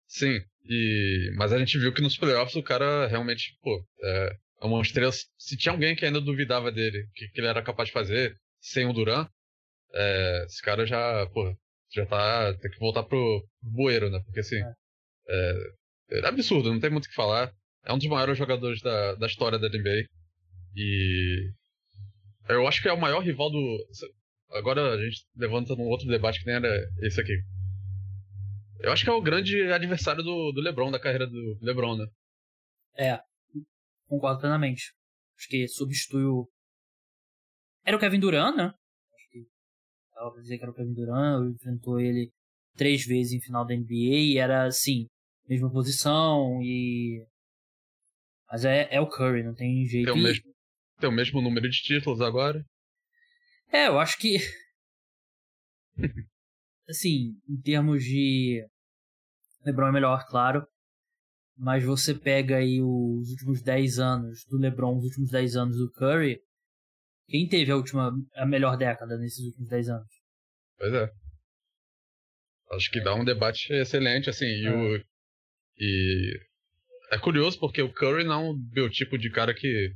[0.08, 4.66] Sim, e, mas a gente viu que nos playoffs o cara realmente, pô, é, é
[4.66, 5.12] uma estrela.
[5.38, 8.86] Se tinha alguém que ainda duvidava dele, que, que ele era capaz de fazer sem
[8.86, 9.26] o Duran,
[9.94, 11.56] é, esse cara já, pô,
[11.94, 12.54] já tá.
[12.60, 14.20] Tem que voltar pro bueiro, né?
[14.26, 14.58] Porque assim.
[14.58, 14.74] É.
[15.30, 17.54] É, é absurdo, não tem muito o que falar.
[17.86, 20.06] É um dos maiores jogadores da, da história da NBA.
[20.76, 21.52] E.
[22.50, 23.88] Eu acho que é o maior rival do.
[24.52, 26.70] Agora a gente levanta um outro debate que nem era
[27.02, 27.38] esse aqui.
[28.80, 32.06] Eu acho que é o grande adversário do, do LeBron, da carreira do LeBron, né?
[32.98, 33.20] É,
[34.12, 34.94] Concordo plenamente.
[35.38, 36.46] Acho que substitui o.
[37.86, 38.74] Era o Kevin Durant, né?
[40.14, 41.54] Dava pra dizer que era o Kevin Durant.
[41.54, 42.32] Enfrentou ele
[42.76, 45.08] três vezes em final da NBA e era assim,
[45.48, 47.26] mesma posição e.
[48.50, 50.12] Mas é, é o Curry, não tem jeito.
[50.12, 50.54] Tem o, mesmo,
[51.00, 52.66] tem o mesmo número de títulos agora?
[53.72, 54.38] É, eu acho que.
[56.90, 58.66] assim, em termos de.
[59.66, 60.68] LeBron é melhor, claro
[61.62, 65.92] mas você pega aí os últimos 10 anos do LeBron, os últimos 10 anos do
[65.92, 66.42] Curry,
[67.32, 70.08] quem teve a última, a melhor década nesses últimos 10 anos?
[70.78, 71.10] Pois é.
[72.72, 73.04] Acho que é.
[73.04, 74.72] dá um debate excelente, assim, e, é.
[74.72, 75.06] o,
[75.78, 76.40] e
[77.12, 79.94] é curioso porque o Curry não é um biotipo de cara que,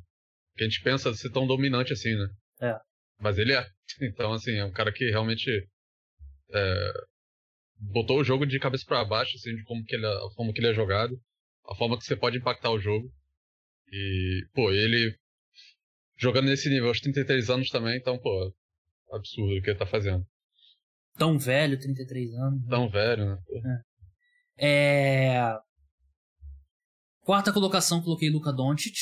[0.56, 2.28] que a gente pensa ser tão dominante assim, né?
[2.62, 2.80] É.
[3.20, 3.66] Mas ele é.
[4.02, 5.50] Então, assim, é um cara que realmente
[6.54, 6.92] é,
[7.78, 10.60] botou o jogo de cabeça para baixo, assim, de como que ele, é, como que
[10.60, 11.16] ele é jogado
[11.68, 13.12] a forma que você pode impactar o jogo.
[13.92, 15.18] E, pô, ele
[16.18, 18.54] jogando nesse nível aos 33 anos também, então, pô,
[19.12, 20.26] absurdo o que ele tá fazendo.
[21.18, 22.62] Tão velho, 33 anos.
[22.62, 22.68] Né?
[22.70, 23.82] Tão velho, né?
[24.58, 25.38] É.
[25.38, 25.58] é...
[27.22, 28.96] Quarta colocação, coloquei Luca Doncic.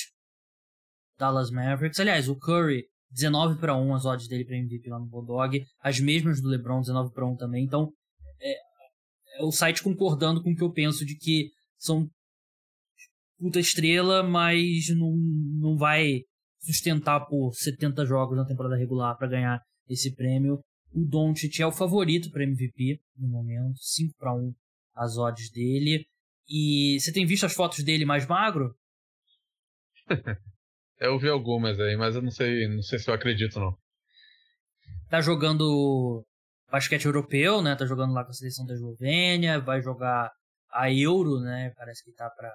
[1.18, 2.00] Dallas Mavericks.
[2.00, 5.64] Aliás, o Curry, 19 para 1 as odds dele para MVP lá no Bulldog.
[5.80, 7.64] As mesmas do LeBron, 19 para 1 também.
[7.64, 7.92] Então,
[8.40, 8.54] é,
[9.40, 12.08] é o site concordando com o que eu penso de que são
[13.38, 15.16] puta estrela, mas não,
[15.60, 16.22] não vai
[16.64, 20.60] sustentar por 70 jogos na temporada regular para ganhar esse prêmio.
[20.92, 24.54] O Doncic é o favorito para MVP no momento, 5 para 1
[24.96, 26.06] as odds dele.
[26.48, 28.76] E você tem visto as fotos dele mais magro?
[31.00, 33.76] eu vi algumas aí, mas eu não sei, não sei se eu acredito não.
[35.10, 36.26] Tá jogando
[36.72, 37.76] basquete europeu, né?
[37.76, 40.32] Tá jogando lá com a seleção da Eslovênia, vai jogar
[40.72, 41.72] a Euro, né?
[41.78, 42.52] Parece que tá pra.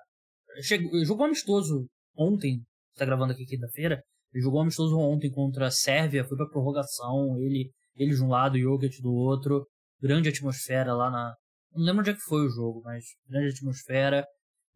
[0.63, 2.63] Chegou, jogou amistoso ontem,
[2.99, 4.03] tá gravando aqui quinta-feira.
[4.33, 8.57] Ele jogou amistoso ontem contra a Sérvia, foi pra prorrogação, ele, ele de um lado
[8.57, 9.67] e o Jokic do outro.
[10.01, 11.35] Grande atmosfera lá na.
[11.73, 14.25] Não lembro onde é que foi o jogo, mas grande atmosfera.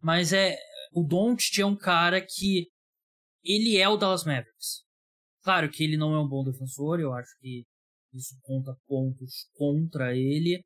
[0.00, 0.56] Mas é.
[0.94, 2.66] O Doncic é um cara que.
[3.44, 4.82] Ele é o Dallas Mavericks.
[5.42, 7.64] Claro que ele não é um bom defensor, eu acho que
[8.12, 10.62] isso conta pontos contra ele,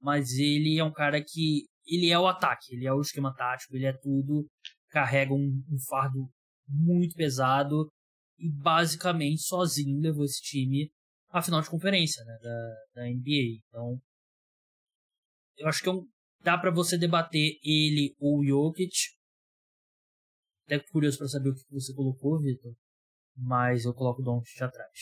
[0.00, 3.76] mas ele é um cara que ele é o ataque, ele é o esquema tático,
[3.76, 4.46] ele é tudo,
[4.88, 6.26] carrega um, um fardo
[6.68, 7.88] muito pesado
[8.38, 10.90] e basicamente sozinho levou esse time
[11.30, 13.60] à final de conferência né, da, da NBA.
[13.68, 14.00] Então,
[15.56, 16.06] eu acho que é um,
[16.42, 18.94] dá para você debater ele ou o Jokic.
[20.66, 22.74] Até curioso para saber o que você colocou, Vitor.
[23.36, 24.98] Mas eu coloco o Doncic atrás.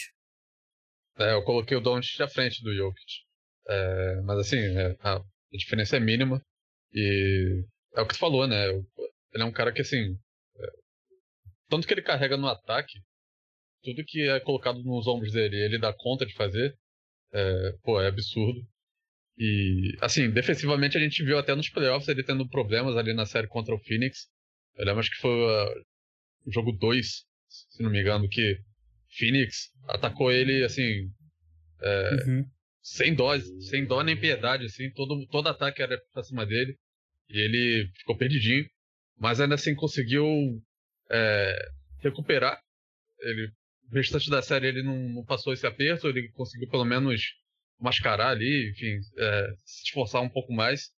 [1.18, 3.22] É, eu coloquei o Doncic à frente do Jokic.
[3.68, 5.22] É, mas assim, é, a, a,
[5.53, 6.40] diferença é mínima.
[6.92, 8.68] E é o que tu falou, né?
[8.68, 10.16] Ele é um cara que assim.
[11.73, 13.01] Tanto que ele carrega no ataque,
[13.83, 16.77] tudo que é colocado nos ombros dele, ele dá conta de fazer.
[17.33, 18.61] É, pô, é absurdo.
[19.39, 23.49] E, assim, defensivamente a gente viu até nos playoffs ele tendo problemas ali na série
[23.49, 24.29] contra o Phoenix.
[24.77, 25.85] Eu lembro acho que foi uh,
[26.45, 27.07] o jogo 2,
[27.49, 28.61] se não me engano, que
[29.17, 31.11] Phoenix atacou ele, assim,
[31.81, 32.45] é, uhum.
[32.83, 33.33] sem dó,
[33.71, 36.77] sem dó nem piedade, assim, todo, todo ataque era pra cima dele,
[37.31, 38.67] e ele ficou perdidinho,
[39.19, 40.27] mas ainda assim conseguiu
[41.12, 42.61] é, recuperar,
[43.20, 43.51] ele,
[43.90, 47.22] o restante da série ele não, não, passou esse aperto, ele conseguiu pelo menos
[47.79, 50.90] mascarar ali, enfim, é, se esforçar um pouco mais,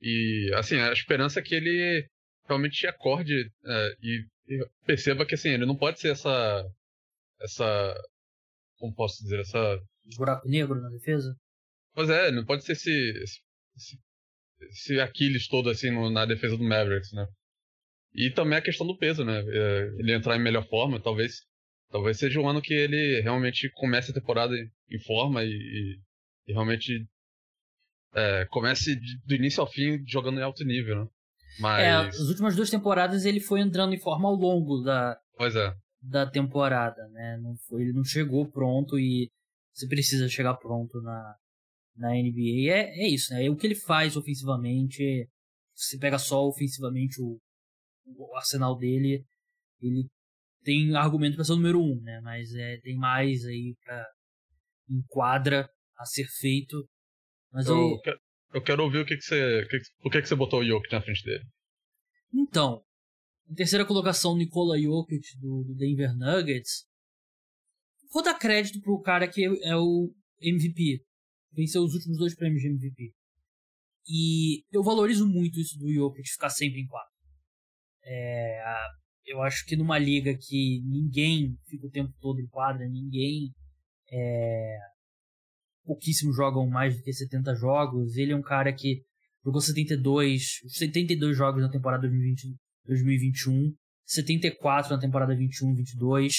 [0.00, 2.06] e, assim, a esperança é que ele
[2.46, 6.64] realmente acorde é, e, e perceba que, assim, ele não pode ser essa
[7.44, 7.94] essa.
[8.78, 9.40] Como posso dizer?
[9.40, 9.80] Essa.
[10.16, 11.34] Buraco negro na defesa?
[11.94, 12.90] Pois é, não pode ser esse.
[13.76, 13.98] esse,
[14.60, 17.26] esse Aquiles todo assim no, na defesa do Mavericks, né?
[18.14, 19.40] E também a questão do peso, né?
[19.40, 21.42] É, ele entrar em melhor forma, talvez.
[21.90, 25.98] Talvez seja um ano que ele realmente comece a temporada em forma e, e,
[26.48, 27.06] e realmente
[28.14, 28.96] é, comece
[29.26, 31.10] do início ao fim jogando em alto nível, né?
[31.60, 31.84] Mas...
[31.84, 36.26] É, as últimas duas temporadas ele foi entrando em forma ao longo da, é da
[36.26, 37.38] temporada, né?
[37.40, 39.30] Não foi, ele não chegou pronto e
[39.72, 41.36] você precisa chegar pronto na,
[41.96, 42.70] na NBA.
[42.70, 43.44] É, é isso, né?
[43.44, 45.28] É o que ele faz ofensivamente,
[45.74, 47.40] se pega só ofensivamente o,
[48.06, 49.24] o arsenal dele,
[49.80, 50.08] ele
[50.62, 52.20] tem argumento para ser o número um, né?
[52.22, 54.06] Mas é, tem mais aí para
[54.88, 56.88] enquadra a ser feito.
[57.52, 58.18] Mas eu, eu, quero,
[58.54, 59.66] eu quero ouvir o que, que você.
[60.00, 61.44] Por que, que você botou o Yoke na frente dele?
[62.32, 62.82] Então,
[63.48, 66.86] em terceira colocação, Nikola Jokic, do, do Denver Nuggets.
[68.12, 71.04] Vou dar crédito pro cara que é o MVP.
[71.52, 73.12] Venceu os últimos dois prêmios de MVP.
[74.06, 77.13] E eu valorizo muito isso do Jokic ficar sempre em quadro.
[78.04, 78.62] É,
[79.26, 83.52] eu acho que numa liga que ninguém fica o tempo todo em quadra, ninguém.
[84.10, 84.78] É,
[85.84, 88.16] pouquíssimos jogam mais do que 70 jogos.
[88.16, 89.02] Ele é um cara que
[89.44, 96.34] jogou 72, 72 jogos na temporada 2020, 2021, 74 na temporada 21-22,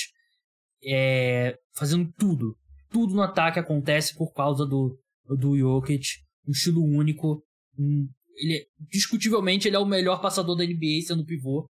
[0.83, 2.55] é, fazendo tudo.
[2.89, 6.05] Tudo no ataque acontece por causa do, do Jokic,
[6.47, 7.43] um estilo único.
[7.77, 11.67] Um, ele, discutivelmente, ele é o melhor passador da NBA sendo pivô.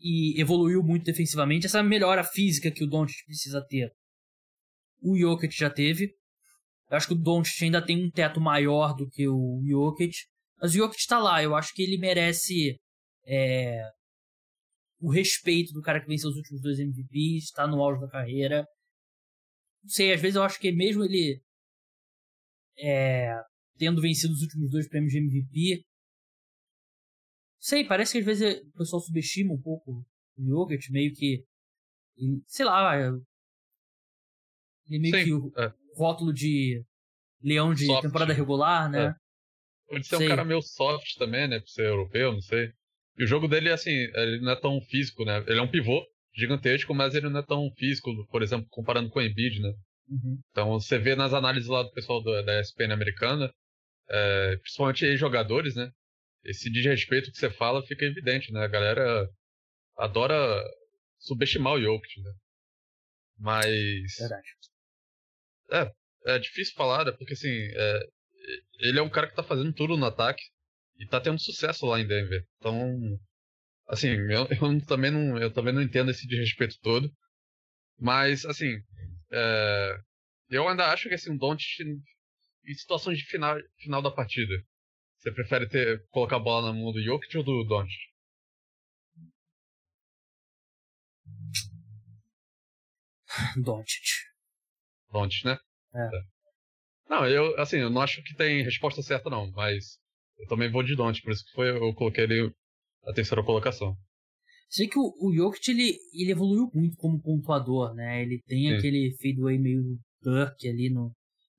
[0.00, 1.66] E evoluiu muito defensivamente.
[1.66, 3.92] Essa melhora física que o Doncic precisa ter,
[5.00, 6.12] o Jokic já teve.
[6.90, 10.16] Eu acho que o Doncic ainda tem um teto maior do que o Jokic.
[10.60, 11.42] Mas o Jokic está lá.
[11.42, 12.76] Eu acho que ele merece
[13.24, 13.80] é,
[15.00, 18.66] o respeito do cara que venceu os últimos dois MVPs, está no auge da carreira.
[19.82, 21.40] Não sei, às vezes eu acho que mesmo ele
[22.78, 23.34] é,
[23.78, 25.84] tendo vencido os últimos dois prêmios de MVP,
[27.58, 30.04] sei, parece que às vezes o pessoal subestima um pouco
[30.36, 31.44] o Jokic, meio que,
[32.46, 32.96] sei lá,
[34.88, 35.72] ele meio Sim, que o é.
[35.94, 36.84] rótulo de
[37.42, 38.02] leão de soft.
[38.02, 39.06] temporada regular, né?
[39.06, 39.14] É.
[39.88, 40.26] Pode ser sei.
[40.26, 41.60] um cara meio soft também, né?
[41.60, 42.72] Por ser europeu, não sei.
[43.18, 45.44] E o jogo dele, assim, ele não é tão físico, né?
[45.46, 46.02] Ele é um pivô
[46.34, 49.72] gigantesco, mas ele não é tão físico, por exemplo, comparando com o Embiid, né?
[50.08, 50.40] Uhum.
[50.50, 53.52] Então você vê nas análises lá do pessoal do, da ESPN americana,
[54.12, 55.90] é, principalmente jogadores, né?
[56.44, 58.62] Esse desrespeito que você fala fica evidente, né?
[58.62, 59.28] A galera
[59.96, 60.62] adora
[61.18, 62.32] subestimar o Jokic, né?
[63.38, 64.16] Mas.
[64.18, 64.48] Verdade.
[65.72, 67.12] É, é difícil falar, né?
[67.12, 68.00] Porque assim, é,
[68.80, 70.42] ele é um cara que tá fazendo tudo no ataque
[70.98, 72.44] e tá tendo sucesso lá em Denver.
[72.58, 73.18] Então,
[73.88, 77.10] assim, eu, eu também não, eu também não entendo esse desrespeito todo.
[77.98, 78.76] Mas, assim,
[79.32, 79.96] é,
[80.50, 81.82] eu ainda acho que assim, um Doncic
[82.66, 84.54] em situações de final, final da partida,
[85.18, 88.00] você prefere ter colocar a bola na mão do Jokic ou do Doncic?
[93.62, 94.04] Doncic.
[95.10, 95.58] Doncic, né?
[95.94, 96.00] É.
[96.00, 96.22] é.
[97.08, 99.98] Não, eu, assim, eu não acho que tem resposta certa não, mas
[100.38, 102.52] eu também vou de Doncic, por isso que foi, eu coloquei ele
[103.04, 103.96] na terceira colocação.
[104.68, 108.22] Sei que o, o Jokic, ele, ele evoluiu muito como pontuador, né?
[108.22, 108.74] Ele tem Sim.
[108.74, 111.12] aquele fadeaway meio Dirk ali no,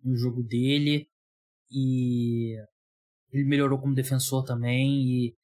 [0.04, 1.08] no jogo dele.
[1.72, 2.56] E
[3.32, 5.02] ele melhorou como defensor também.
[5.02, 5.36] E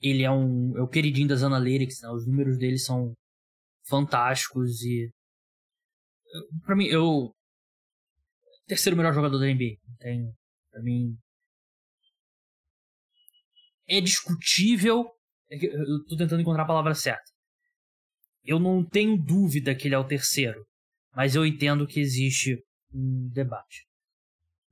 [0.00, 2.10] ele é um é o queridinho das Analytics, né?
[2.10, 3.14] Os números dele são
[3.88, 5.10] fantásticos e
[6.64, 7.32] para mim eu
[8.66, 9.76] terceiro melhor jogador da NBA.
[9.98, 10.32] Tem
[10.70, 11.16] para mim
[13.88, 15.06] é discutível.
[15.50, 17.24] É eu tô tentando encontrar a palavra certa.
[18.44, 20.64] Eu não tenho dúvida que ele é o terceiro,
[21.14, 23.86] mas eu entendo que existe um debate.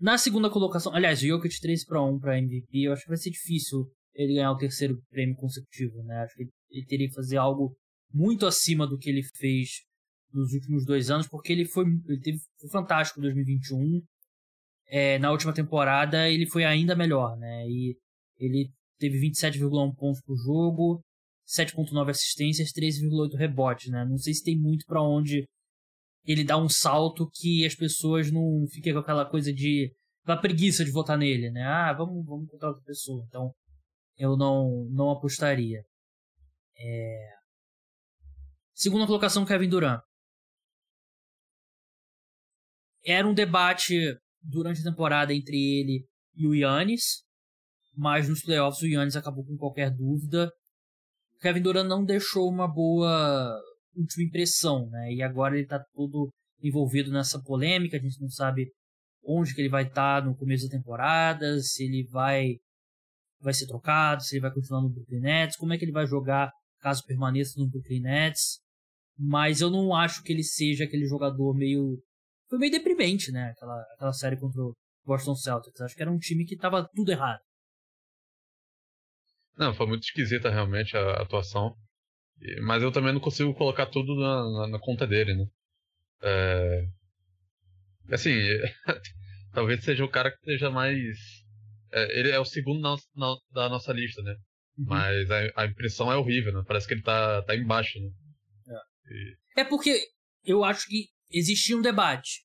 [0.01, 3.17] Na segunda colocação, aliás, o Jokic 3 para 1 para MVP, eu acho que vai
[3.17, 6.23] ser difícil ele ganhar o terceiro prêmio consecutivo, né?
[6.23, 7.77] Acho que ele teria que fazer algo
[8.13, 9.83] muito acima do que ele fez
[10.33, 14.03] nos últimos dois anos, porque ele foi, ele teve, foi fantástico em 2021.
[14.87, 17.67] É, na última temporada ele foi ainda melhor, né?
[17.67, 17.97] E
[18.39, 21.03] ele teve 27,1 pontos por jogo,
[21.47, 24.05] 7,9 assistências, 13,8 rebotes, né?
[24.05, 25.45] Não sei se tem muito para onde
[26.25, 29.95] ele dá um salto que as pessoas não fiquem com aquela coisa de.
[30.25, 31.63] a preguiça de votar nele, né?
[31.63, 33.25] Ah, vamos, vamos contar outra pessoa.
[33.29, 33.53] Então,
[34.17, 35.85] eu não, não apostaria.
[36.79, 37.35] É...
[38.73, 40.01] Segunda colocação, Kevin Durant.
[43.07, 47.23] Era um debate durante a temporada entre ele e o Yannis,
[47.95, 50.51] mas nos playoffs o Yannis acabou com qualquer dúvida.
[51.41, 53.61] Kevin Durant não deixou uma boa
[53.97, 55.13] última impressão, né?
[55.13, 56.31] E agora ele tá todo
[56.63, 58.71] envolvido nessa polêmica, a gente não sabe
[59.25, 62.57] onde que ele vai estar tá no começo da temporada, se ele vai
[63.41, 66.07] vai ser trocado, se ele vai continuar no Brooklyn Nets, como é que ele vai
[66.07, 68.61] jogar caso permaneça no Brooklyn Nets.
[69.19, 71.99] Mas eu não acho que ele seja aquele jogador meio
[72.49, 73.51] foi meio deprimente, né?
[73.51, 75.81] Aquela aquela série contra o Boston Celtics.
[75.81, 77.41] Acho que era um time que tava tudo errado.
[79.57, 81.77] Não, foi muito esquisita realmente a atuação.
[82.63, 85.47] Mas eu também não consigo colocar tudo na, na, na conta dele, né?
[86.23, 86.87] É...
[88.11, 88.35] Assim,
[89.53, 91.17] talvez seja o cara que esteja mais.
[91.93, 94.37] É, ele é o segundo na, na, da nossa lista, né?
[94.77, 94.87] Uhum.
[94.89, 96.63] Mas a, a, impressão é horrível, né?
[96.67, 98.11] Parece que ele tá, tá embaixo, né?
[98.69, 99.13] É.
[99.13, 99.61] E...
[99.61, 100.01] é porque
[100.45, 102.45] eu acho que existia um debate.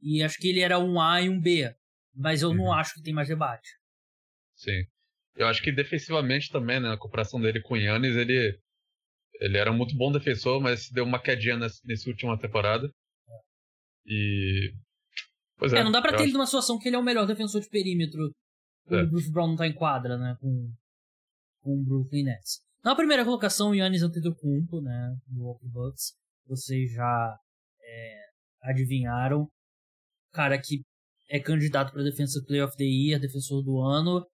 [0.00, 1.74] E acho que ele era um A e um B.
[2.14, 2.56] Mas eu uhum.
[2.56, 3.68] não acho que tem mais debate.
[4.54, 4.84] Sim.
[5.34, 6.92] Eu acho que defensivamente também, né?
[6.92, 8.56] A comparação dele com o Yannis, ele
[9.44, 12.90] ele era um muito bom defensor, mas deu uma quedinha nessa, nessa última temporada.
[14.06, 14.72] E.
[15.58, 15.80] Pois é.
[15.80, 16.24] é não dá pra ter acho...
[16.24, 18.32] ele numa situação que ele é o melhor defensor de perímetro
[18.86, 19.04] quando é.
[19.04, 20.36] o Bruce Brown não tá em quadra, né?
[20.40, 20.72] Com,
[21.60, 22.62] com o Brooklyn Nets.
[22.82, 25.14] Na primeira colocação, o Yannis Antetokounmpo, né?
[25.26, 26.14] Do Milwaukee Bucks.
[26.46, 27.38] Vocês já
[27.82, 28.20] é,
[28.62, 29.46] adivinharam.
[30.32, 30.82] Cara que
[31.28, 34.26] é candidato para Defensive Player of the Year, defensor do ano.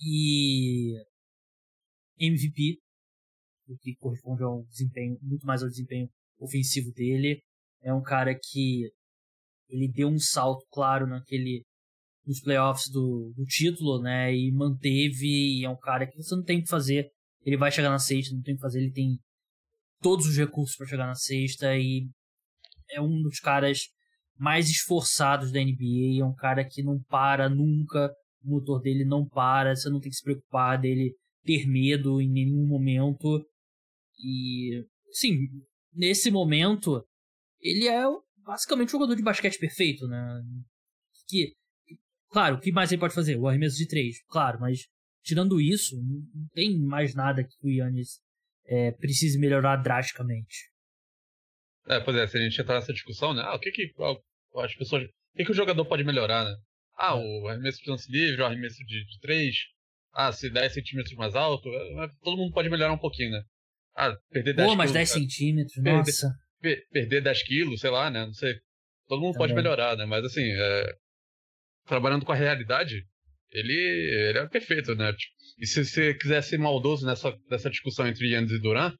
[0.00, 0.94] E
[2.18, 2.78] MVP
[3.68, 7.40] o que corresponde ao desempenho, muito mais ao desempenho ofensivo dele.
[7.82, 8.90] É um cara que
[9.68, 11.62] ele deu um salto claro naquele
[12.26, 14.34] nos playoffs do, do título, né?
[14.34, 15.60] E manteve.
[15.60, 17.10] E é um cara que você não tem o que fazer.
[17.42, 18.80] Ele vai chegar na sexta, não tem o que fazer.
[18.80, 19.18] Ele tem
[20.00, 22.06] todos os recursos para chegar na sexta e
[22.90, 23.88] é um dos caras
[24.38, 26.20] mais esforçados da NBA.
[26.20, 28.10] É um cara que não para nunca.
[28.44, 29.74] O motor dele não para.
[29.74, 33.42] Você não tem que se preocupar dele ter medo em nenhum momento.
[34.18, 35.46] E, sim,
[35.92, 37.04] nesse momento,
[37.60, 38.02] ele é
[38.44, 40.42] basicamente um jogador de basquete perfeito, né?
[41.28, 41.54] Que,
[42.30, 43.36] claro, o que mais ele pode fazer?
[43.36, 44.86] O arremesso de três, claro, mas
[45.22, 48.20] tirando isso, não tem mais nada que o Yannis
[48.66, 50.70] é, precise melhorar drasticamente.
[51.86, 53.42] É, pois é, se a gente entrar nessa discussão, né?
[53.44, 53.92] Ah, o que que
[54.56, 55.04] as pessoas.
[55.04, 56.54] O que, que o jogador pode melhorar, né?
[56.96, 57.14] Ah, é.
[57.14, 59.54] o arremesso de lance livre, o arremesso de, de três.
[60.12, 63.42] Ah, se 10 centímetros mais alto, é, todo mundo pode melhorar um pouquinho, né?
[63.98, 66.32] Ah, perder 10 Pô, mas 10 centímetros, perder, nossa.
[66.60, 68.24] Per, perder 10 quilos, sei lá, né?
[68.24, 68.54] Não sei.
[69.08, 69.48] Todo mundo Também.
[69.48, 70.04] pode melhorar, né?
[70.04, 70.94] Mas assim, é,
[71.84, 73.04] trabalhando com a realidade,
[73.50, 75.12] ele, ele é perfeito, né?
[75.12, 78.94] Tipo, e se você quiser ser maldoso nessa, nessa discussão entre Yannis e Duran,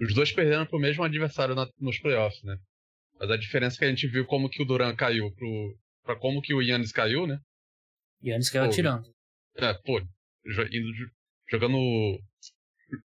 [0.00, 2.56] os dois perderam pro mesmo adversário na, nos playoffs, né?
[3.20, 6.16] Mas a diferença é que a gente viu como que o Duran caiu pro, pra
[6.16, 7.38] como que o Yannis caiu, né?
[8.24, 9.06] Yannis caiu atirando.
[9.56, 10.92] É, pô, indo,
[11.48, 11.78] jogando.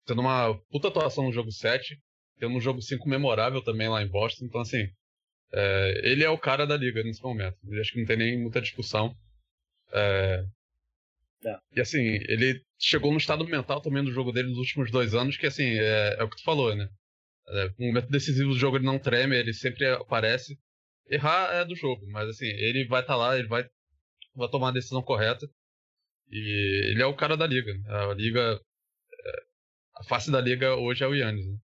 [0.05, 1.97] Tendo uma puta atuação no jogo 7,
[2.39, 4.45] tendo um jogo 5 memorável também lá em Boston.
[4.45, 4.87] Então, assim,
[5.53, 7.57] é, ele é o cara da liga nesse momento.
[7.67, 9.15] Eu acho que não tem nem muita discussão.
[9.91, 10.43] É,
[11.45, 11.57] é.
[11.75, 15.37] E assim, ele chegou no estado mental também do jogo dele nos últimos dois anos,
[15.37, 16.89] que assim, é, é o que tu falou, né?
[17.47, 20.57] É, no momento decisivo do jogo ele não treme, ele sempre aparece.
[21.07, 23.63] Errar é do jogo, mas assim, ele vai estar tá lá, ele vai,
[24.35, 25.47] vai tomar a decisão correta.
[26.31, 27.73] E ele é o cara da liga.
[27.73, 27.83] Né?
[27.87, 28.59] A liga.
[29.97, 31.45] A face da liga hoje é o Yannis.
[31.45, 31.57] Né?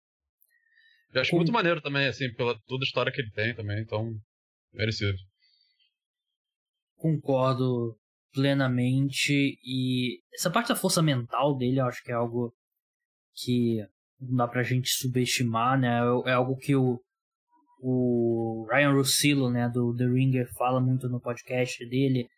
[1.14, 4.14] Eu acho muito maneiro também, assim, pela toda a história que ele tem também, então.
[4.72, 5.16] Merecido.
[6.96, 7.96] Concordo
[8.32, 9.58] plenamente.
[9.64, 12.54] E essa parte da força mental dele, eu acho que é algo
[13.34, 13.84] que
[14.20, 15.98] não dá pra gente subestimar, né?
[15.98, 17.00] É, é algo que o,
[17.80, 22.28] o Ryan Russillo, né, do The Ringer, fala muito no podcast dele,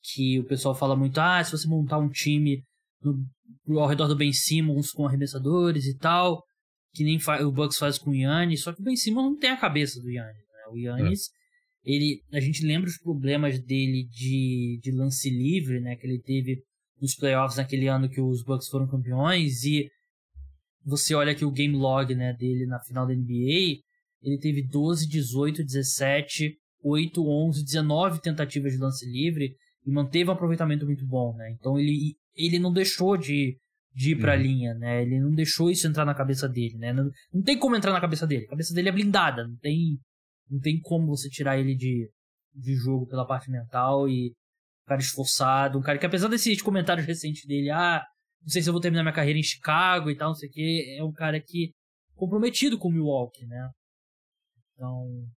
[0.00, 2.64] que o pessoal fala muito, ah, se você montar um time
[3.04, 6.42] no, ao redor do Ben Simmons com arremessadores e tal,
[6.94, 9.50] que nem o Bucks faz com o Yannis, só que o Ben Simmons não tem
[9.50, 10.72] a cabeça do Yannis, né?
[10.72, 11.28] O Yannis,
[11.84, 11.90] é.
[11.90, 16.62] ele, a gente lembra os problemas dele de, de lance livre, né, que ele teve
[17.00, 19.88] nos playoffs naquele ano que os Bucks foram campeões e
[20.84, 23.80] você olha aqui o game log, né, dele na final da NBA,
[24.22, 30.32] ele teve 12, 18, 17, 8, 11, 19 tentativas de lance livre e manteve um
[30.32, 31.50] aproveitamento muito bom, né?
[31.58, 33.58] Então ele, ele não deixou de,
[33.94, 34.42] de ir pra uhum.
[34.42, 35.02] linha, né?
[35.02, 36.92] Ele não deixou isso entrar na cabeça dele, né?
[36.92, 38.46] Não, não tem como entrar na cabeça dele.
[38.46, 39.98] A cabeça dele é blindada, não tem,
[40.50, 42.10] não tem como você tirar ele de,
[42.54, 44.30] de jogo pela parte mental e
[44.84, 48.02] um cara esforçado, um cara que apesar desses comentários recentes dele, ah,
[48.42, 50.52] não sei se eu vou terminar minha carreira em Chicago e tal, não sei o
[50.52, 51.72] que, é um cara que
[52.14, 53.70] comprometido com o Milwaukee, né?
[54.74, 55.28] Então,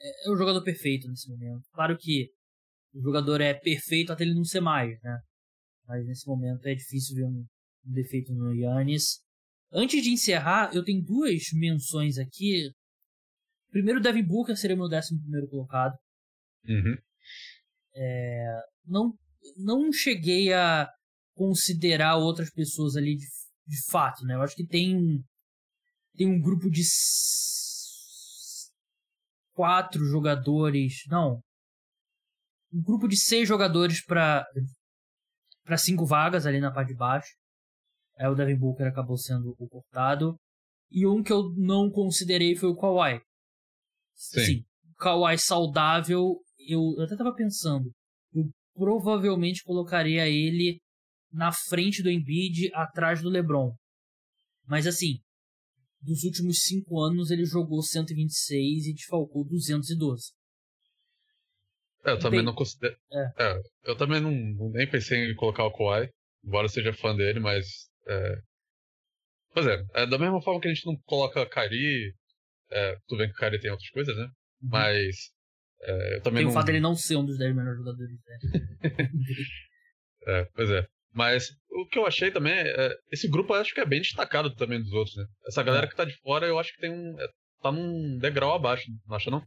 [0.00, 1.64] é, é o jogador perfeito nesse momento.
[1.72, 2.30] Claro que
[2.94, 5.18] o jogador é perfeito até ele não ser mais, né?
[5.86, 7.46] Mas nesse momento é difícil ver um,
[7.86, 9.20] um defeito no Yannis.
[9.72, 12.70] Antes de encerrar, eu tenho duas menções aqui.
[13.70, 15.94] Primeiro, Devin Booker seria meu décimo primeiro colocado.
[16.68, 16.96] Uhum.
[17.94, 19.12] É, não,
[19.56, 20.88] não cheguei a
[21.34, 23.26] considerar outras pessoas ali de,
[23.66, 24.34] de fato, né?
[24.34, 25.22] Eu acho que tem,
[26.16, 26.82] tem um grupo de
[29.52, 31.02] quatro jogadores.
[31.08, 31.40] Não.
[32.72, 34.46] Um grupo de seis jogadores para
[35.66, 37.34] para cinco vagas ali na parte de baixo.
[38.16, 40.36] É, o Devin Booker acabou sendo o cortado.
[40.90, 43.20] E um que eu não considerei foi o Kawhi.
[44.14, 44.40] Sim.
[44.40, 44.64] Sim
[44.96, 47.92] Kawhi saudável, eu, eu até tava pensando.
[48.32, 50.80] Eu provavelmente colocaria ele
[51.30, 53.74] na frente do Embiid, atrás do LeBron.
[54.66, 55.18] Mas assim,
[56.00, 60.32] dos últimos cinco anos ele jogou 126 e desfalcou 212.
[62.06, 62.96] É, eu também Bem, não considero.
[63.12, 63.32] É.
[63.44, 64.30] É, eu também não,
[64.70, 66.08] nem pensei em colocar o Kawhi,
[66.44, 67.66] embora seja fã dele, mas.
[68.06, 68.36] É...
[69.52, 72.14] Pois é, é, da mesma forma que a gente não coloca Kari.
[72.70, 74.24] É, tu vê que o Kari tem outras coisas, né?
[74.24, 74.68] Uhum.
[74.70, 75.16] Mas.
[75.80, 76.50] Eu também tem não...
[76.50, 78.38] o fato dele não ser um dos 10 melhores jogadores, né?
[80.26, 80.86] é, pois é.
[81.12, 82.94] Mas o que eu achei também é.
[83.10, 85.24] Esse grupo eu acho que é bem destacado também dos outros, né?
[85.46, 87.16] Essa galera que tá de fora eu acho que tem um.
[87.62, 89.42] Tá num degrau abaixo, não acha não?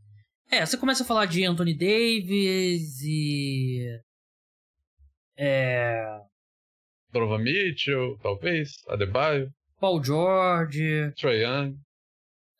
[0.51, 4.01] É, você começa a falar de Anthony Davis e.
[5.37, 6.19] É.
[7.11, 9.51] Donovan Mitchell, talvez, Adebayo.
[9.79, 11.11] Paul George.
[11.15, 11.77] Trae Young.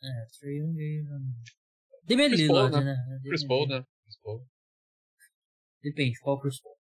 [0.03, 1.33] É, Trae Young.
[2.03, 2.83] Damian Lillard, né?
[2.83, 3.19] né?
[3.23, 3.83] Chris Paul, né?
[4.03, 4.45] Chris Paul.
[5.81, 6.75] Depende, qual Chris Paul.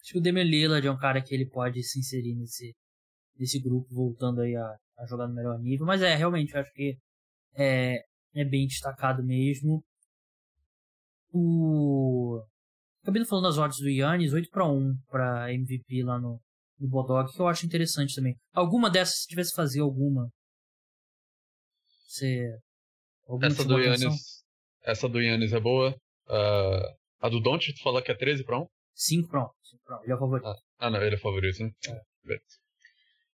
[0.00, 2.74] Acho que o Damian Lillard é um cara que ele pode se inserir nesse,
[3.38, 5.86] nesse grupo, voltando aí a, a jogar no melhor nível.
[5.86, 6.98] Mas é, realmente, eu acho que
[7.56, 8.02] é,
[8.34, 9.82] é bem destacado mesmo.
[11.32, 12.42] O.
[13.02, 16.40] Acabei falando das odds do Yannis, 8 para 1 para MVP lá no,
[16.78, 18.36] no Bodog, que eu acho interessante também.
[18.52, 20.28] Alguma dessas, se tivesse fazer alguma.
[22.06, 22.58] Você.
[23.26, 24.44] Alguma essa do Yannis.
[24.82, 25.96] Essa do Yannis é boa.
[26.26, 28.66] Uh, a do Don't, tu falou que é 13 para 1?
[28.94, 29.50] 5 para 1.
[29.62, 30.02] 5 para 1.
[30.02, 30.46] Ele é o favorito.
[30.46, 31.70] Ah, ah, não, ele é o favorito, né?
[31.88, 32.38] É.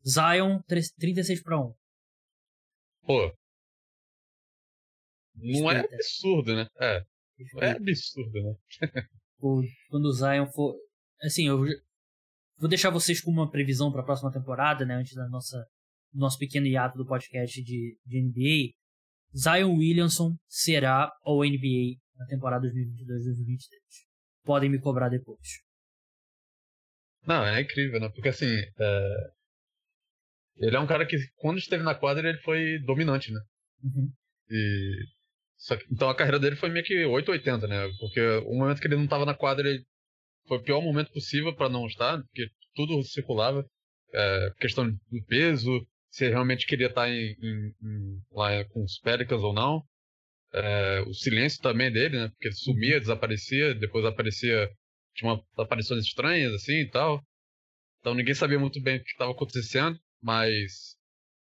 [0.06, 0.60] Zion,
[0.98, 1.74] 36 para 1.
[3.06, 3.32] Pô.
[5.36, 6.66] Não é absurdo, né?
[6.80, 7.04] É.
[7.54, 8.54] Não é absurdo, né?
[9.90, 10.74] Quando o Zion for.
[11.22, 11.58] Assim, eu
[12.58, 14.94] vou deixar vocês com uma previsão para a próxima temporada, né?
[14.94, 15.66] Antes da nossa
[16.12, 18.74] nosso pequeno hiato do podcast de, de NBA.
[19.36, 24.06] Zion Williamson será o NBA na temporada 2022-2023
[24.46, 25.60] podem me cobrar depois.
[27.26, 28.08] Não, é incrível, né?
[28.08, 29.30] Porque assim, é...
[30.56, 33.40] ele é um cara que quando esteve na quadra ele foi dominante, né?
[33.82, 34.10] Uhum.
[34.48, 35.04] E
[35.76, 37.90] que, então a carreira dele foi meio que 880, né?
[37.98, 39.84] Porque o momento que ele não estava na quadra, ele
[40.46, 43.64] foi o pior momento possível para não estar, porque tudo circulava.
[44.14, 49.42] É, questão do peso, se realmente queria estar em, em, em, lá com os Pelicans
[49.42, 49.82] ou não.
[50.52, 52.28] É, o silêncio também dele, né?
[52.28, 53.00] Porque ele sumia, uhum.
[53.00, 54.70] desaparecia, depois aparecia,
[55.14, 57.22] tinha uma, aparições estranhas assim e tal.
[58.00, 60.96] Então ninguém sabia muito bem o que estava acontecendo, mas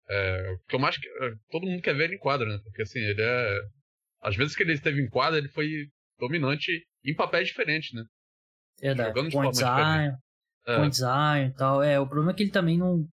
[0.10, 2.60] é, o que eu mais é, todo mundo quer ver ele em quadra, né?
[2.64, 3.60] Porque assim, ele é
[4.26, 5.88] às vezes que ele esteve em quadra, ele foi
[6.20, 8.04] dominante em papéis diferentes, né?
[8.82, 9.10] Verdade.
[9.10, 10.18] Jogando de point Zion,
[10.68, 10.76] é.
[10.78, 11.84] point Zion e tal.
[11.84, 13.08] É, o problema é que ele também não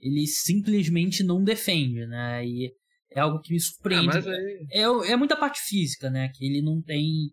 [0.00, 2.44] ele simplesmente não defende, né?
[2.46, 2.72] E
[3.12, 4.16] é algo que me surpreende.
[4.16, 4.66] É, aí...
[4.70, 6.30] é, é muita parte física, né?
[6.34, 7.30] Que ele não tem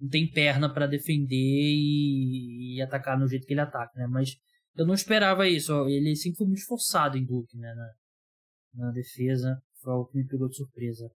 [0.00, 4.08] não tem perna para defender e, e, atacar no jeito que ele ataca, né?
[4.08, 4.30] Mas
[4.74, 5.88] eu não esperava isso.
[5.88, 7.72] Ele sempre foi muito esforçado em Duke, né?
[7.74, 9.62] Na, na defesa.
[9.80, 11.08] Foi algo que me pegou de surpresa.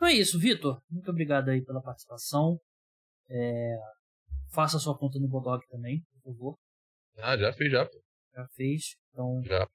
[0.00, 0.82] Então é isso, Vitor.
[0.88, 2.58] Muito obrigado aí pela participação.
[3.28, 3.76] É...
[4.50, 6.58] Faça a sua conta no Bodog também, por favor.
[7.18, 7.86] Ah, já fiz, já.
[8.34, 8.96] Já fez.
[9.10, 9.42] Então.
[9.44, 9.68] Já.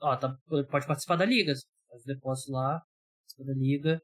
[0.00, 1.52] Ó, tá, pode participar da liga.
[1.88, 2.82] Faz o depósito lá,
[3.20, 4.02] participa da liga.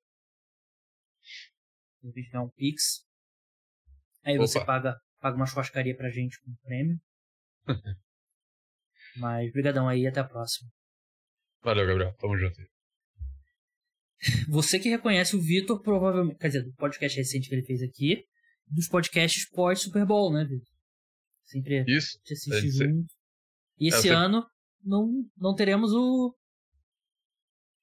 [2.00, 3.04] De repente ganhar um Pix.
[4.24, 4.46] Aí Opa.
[4.46, 7.00] você paga, paga uma churrascaria pra gente com um prêmio.
[9.16, 10.70] Mas brigadão aí até a próxima.
[11.62, 12.14] Valeu, Gabriel.
[12.14, 12.71] Tamo junto.
[14.48, 16.38] Você que reconhece o Vitor, provavelmente.
[16.38, 18.24] Quer dizer, do podcast recente que ele fez aqui,
[18.68, 20.68] dos podcasts pós-Super Bowl, né, Vitor?
[21.44, 22.18] Sempre Isso.
[22.24, 23.12] te assiste junto.
[23.78, 24.46] E esse é, ano
[24.84, 26.34] não, não teremos o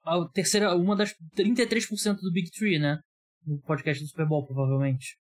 [0.03, 2.99] a terceira, uma das 33% do Big Tree, né?
[3.45, 5.17] No podcast do Super Bowl, provavelmente.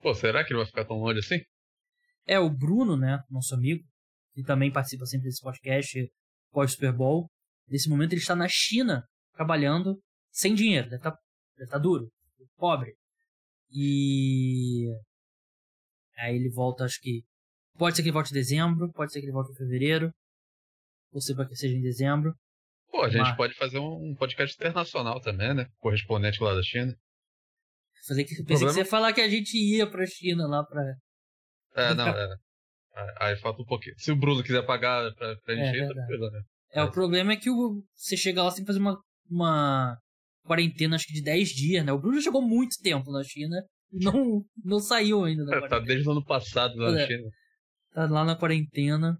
[0.00, 1.40] Pô, será que ele vai ficar tão longe assim?
[2.26, 3.18] É, o Bruno, né?
[3.28, 3.84] Nosso amigo,
[4.34, 6.10] que também participa sempre desse podcast
[6.52, 7.28] pós-Super Bowl.
[7.68, 10.00] Nesse momento ele está na China, trabalhando,
[10.34, 11.18] sem dinheiro, deve estar tá,
[11.56, 12.10] deve tá duro,
[12.56, 12.92] pobre.
[13.70, 14.88] E.
[16.18, 17.22] Aí ele volta, acho que.
[17.78, 20.10] Pode ser que ele volte em dezembro, pode ser que ele volte em fevereiro.
[21.12, 22.34] Ou seja, que seja em dezembro.
[22.90, 23.36] Pô, a gente Mas...
[23.36, 25.66] pode fazer um podcast internacional também, né?
[25.78, 26.94] Correspondente lá da China.
[28.06, 28.68] Fazer que, pensei problema...
[28.68, 30.82] que você ia falar que a gente ia pra China lá pra.
[31.76, 32.36] É, não, é.
[33.18, 33.94] Aí falta um pouquinho.
[33.98, 36.42] Se o Bruno quiser pagar pra, pra gente é, ir, tranquilo, né?
[36.70, 36.88] É, Mas...
[36.88, 39.98] o problema é que o, você chega lá, que fazer uma, uma
[40.44, 41.92] quarentena, acho que de 10 dias, né?
[41.92, 43.56] O Bruno chegou muito tempo na China
[43.92, 47.06] e não, não saiu ainda da é, Tá desde o ano passado lá na é,
[47.06, 47.30] China.
[47.92, 49.18] Tá lá na quarentena.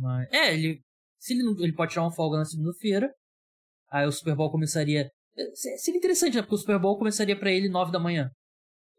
[0.00, 0.28] Mas...
[0.32, 0.80] É, ele
[1.24, 3.10] se ele, não, ele pode tirar uma folga na segunda-feira,
[3.90, 5.10] aí o Super Bowl começaria.
[5.54, 6.42] Seria interessante, né?
[6.42, 8.30] Porque o Super Bowl começaria para ele 9 da manhã.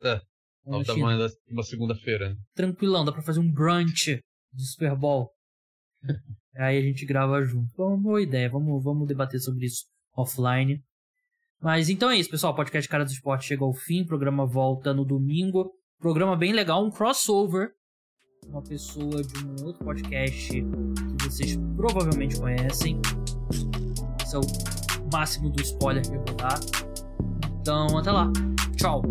[0.01, 0.20] É.
[0.66, 2.30] 9 da manhã de uma segunda-feira.
[2.30, 2.36] Né?
[2.55, 4.20] Tranquilão, dá pra fazer um brunch
[4.51, 5.30] de Super Bowl.
[6.57, 7.70] aí a gente grava junto.
[7.78, 9.86] Uma boa ideia, vamos, vamos debater sobre isso
[10.18, 10.82] offline.
[11.62, 12.53] Mas então é isso, pessoal.
[12.53, 14.01] O podcast Cara do Esporte chega ao fim.
[14.01, 15.72] O programa volta no domingo.
[15.99, 17.72] Programa bem legal, um crossover
[18.49, 22.99] uma pessoa de um outro podcast que vocês provavelmente conhecem.
[24.22, 26.60] Esse é o máximo do spoiler que eu vou dar.
[27.60, 28.32] Então, até lá.
[28.76, 29.01] Tchau.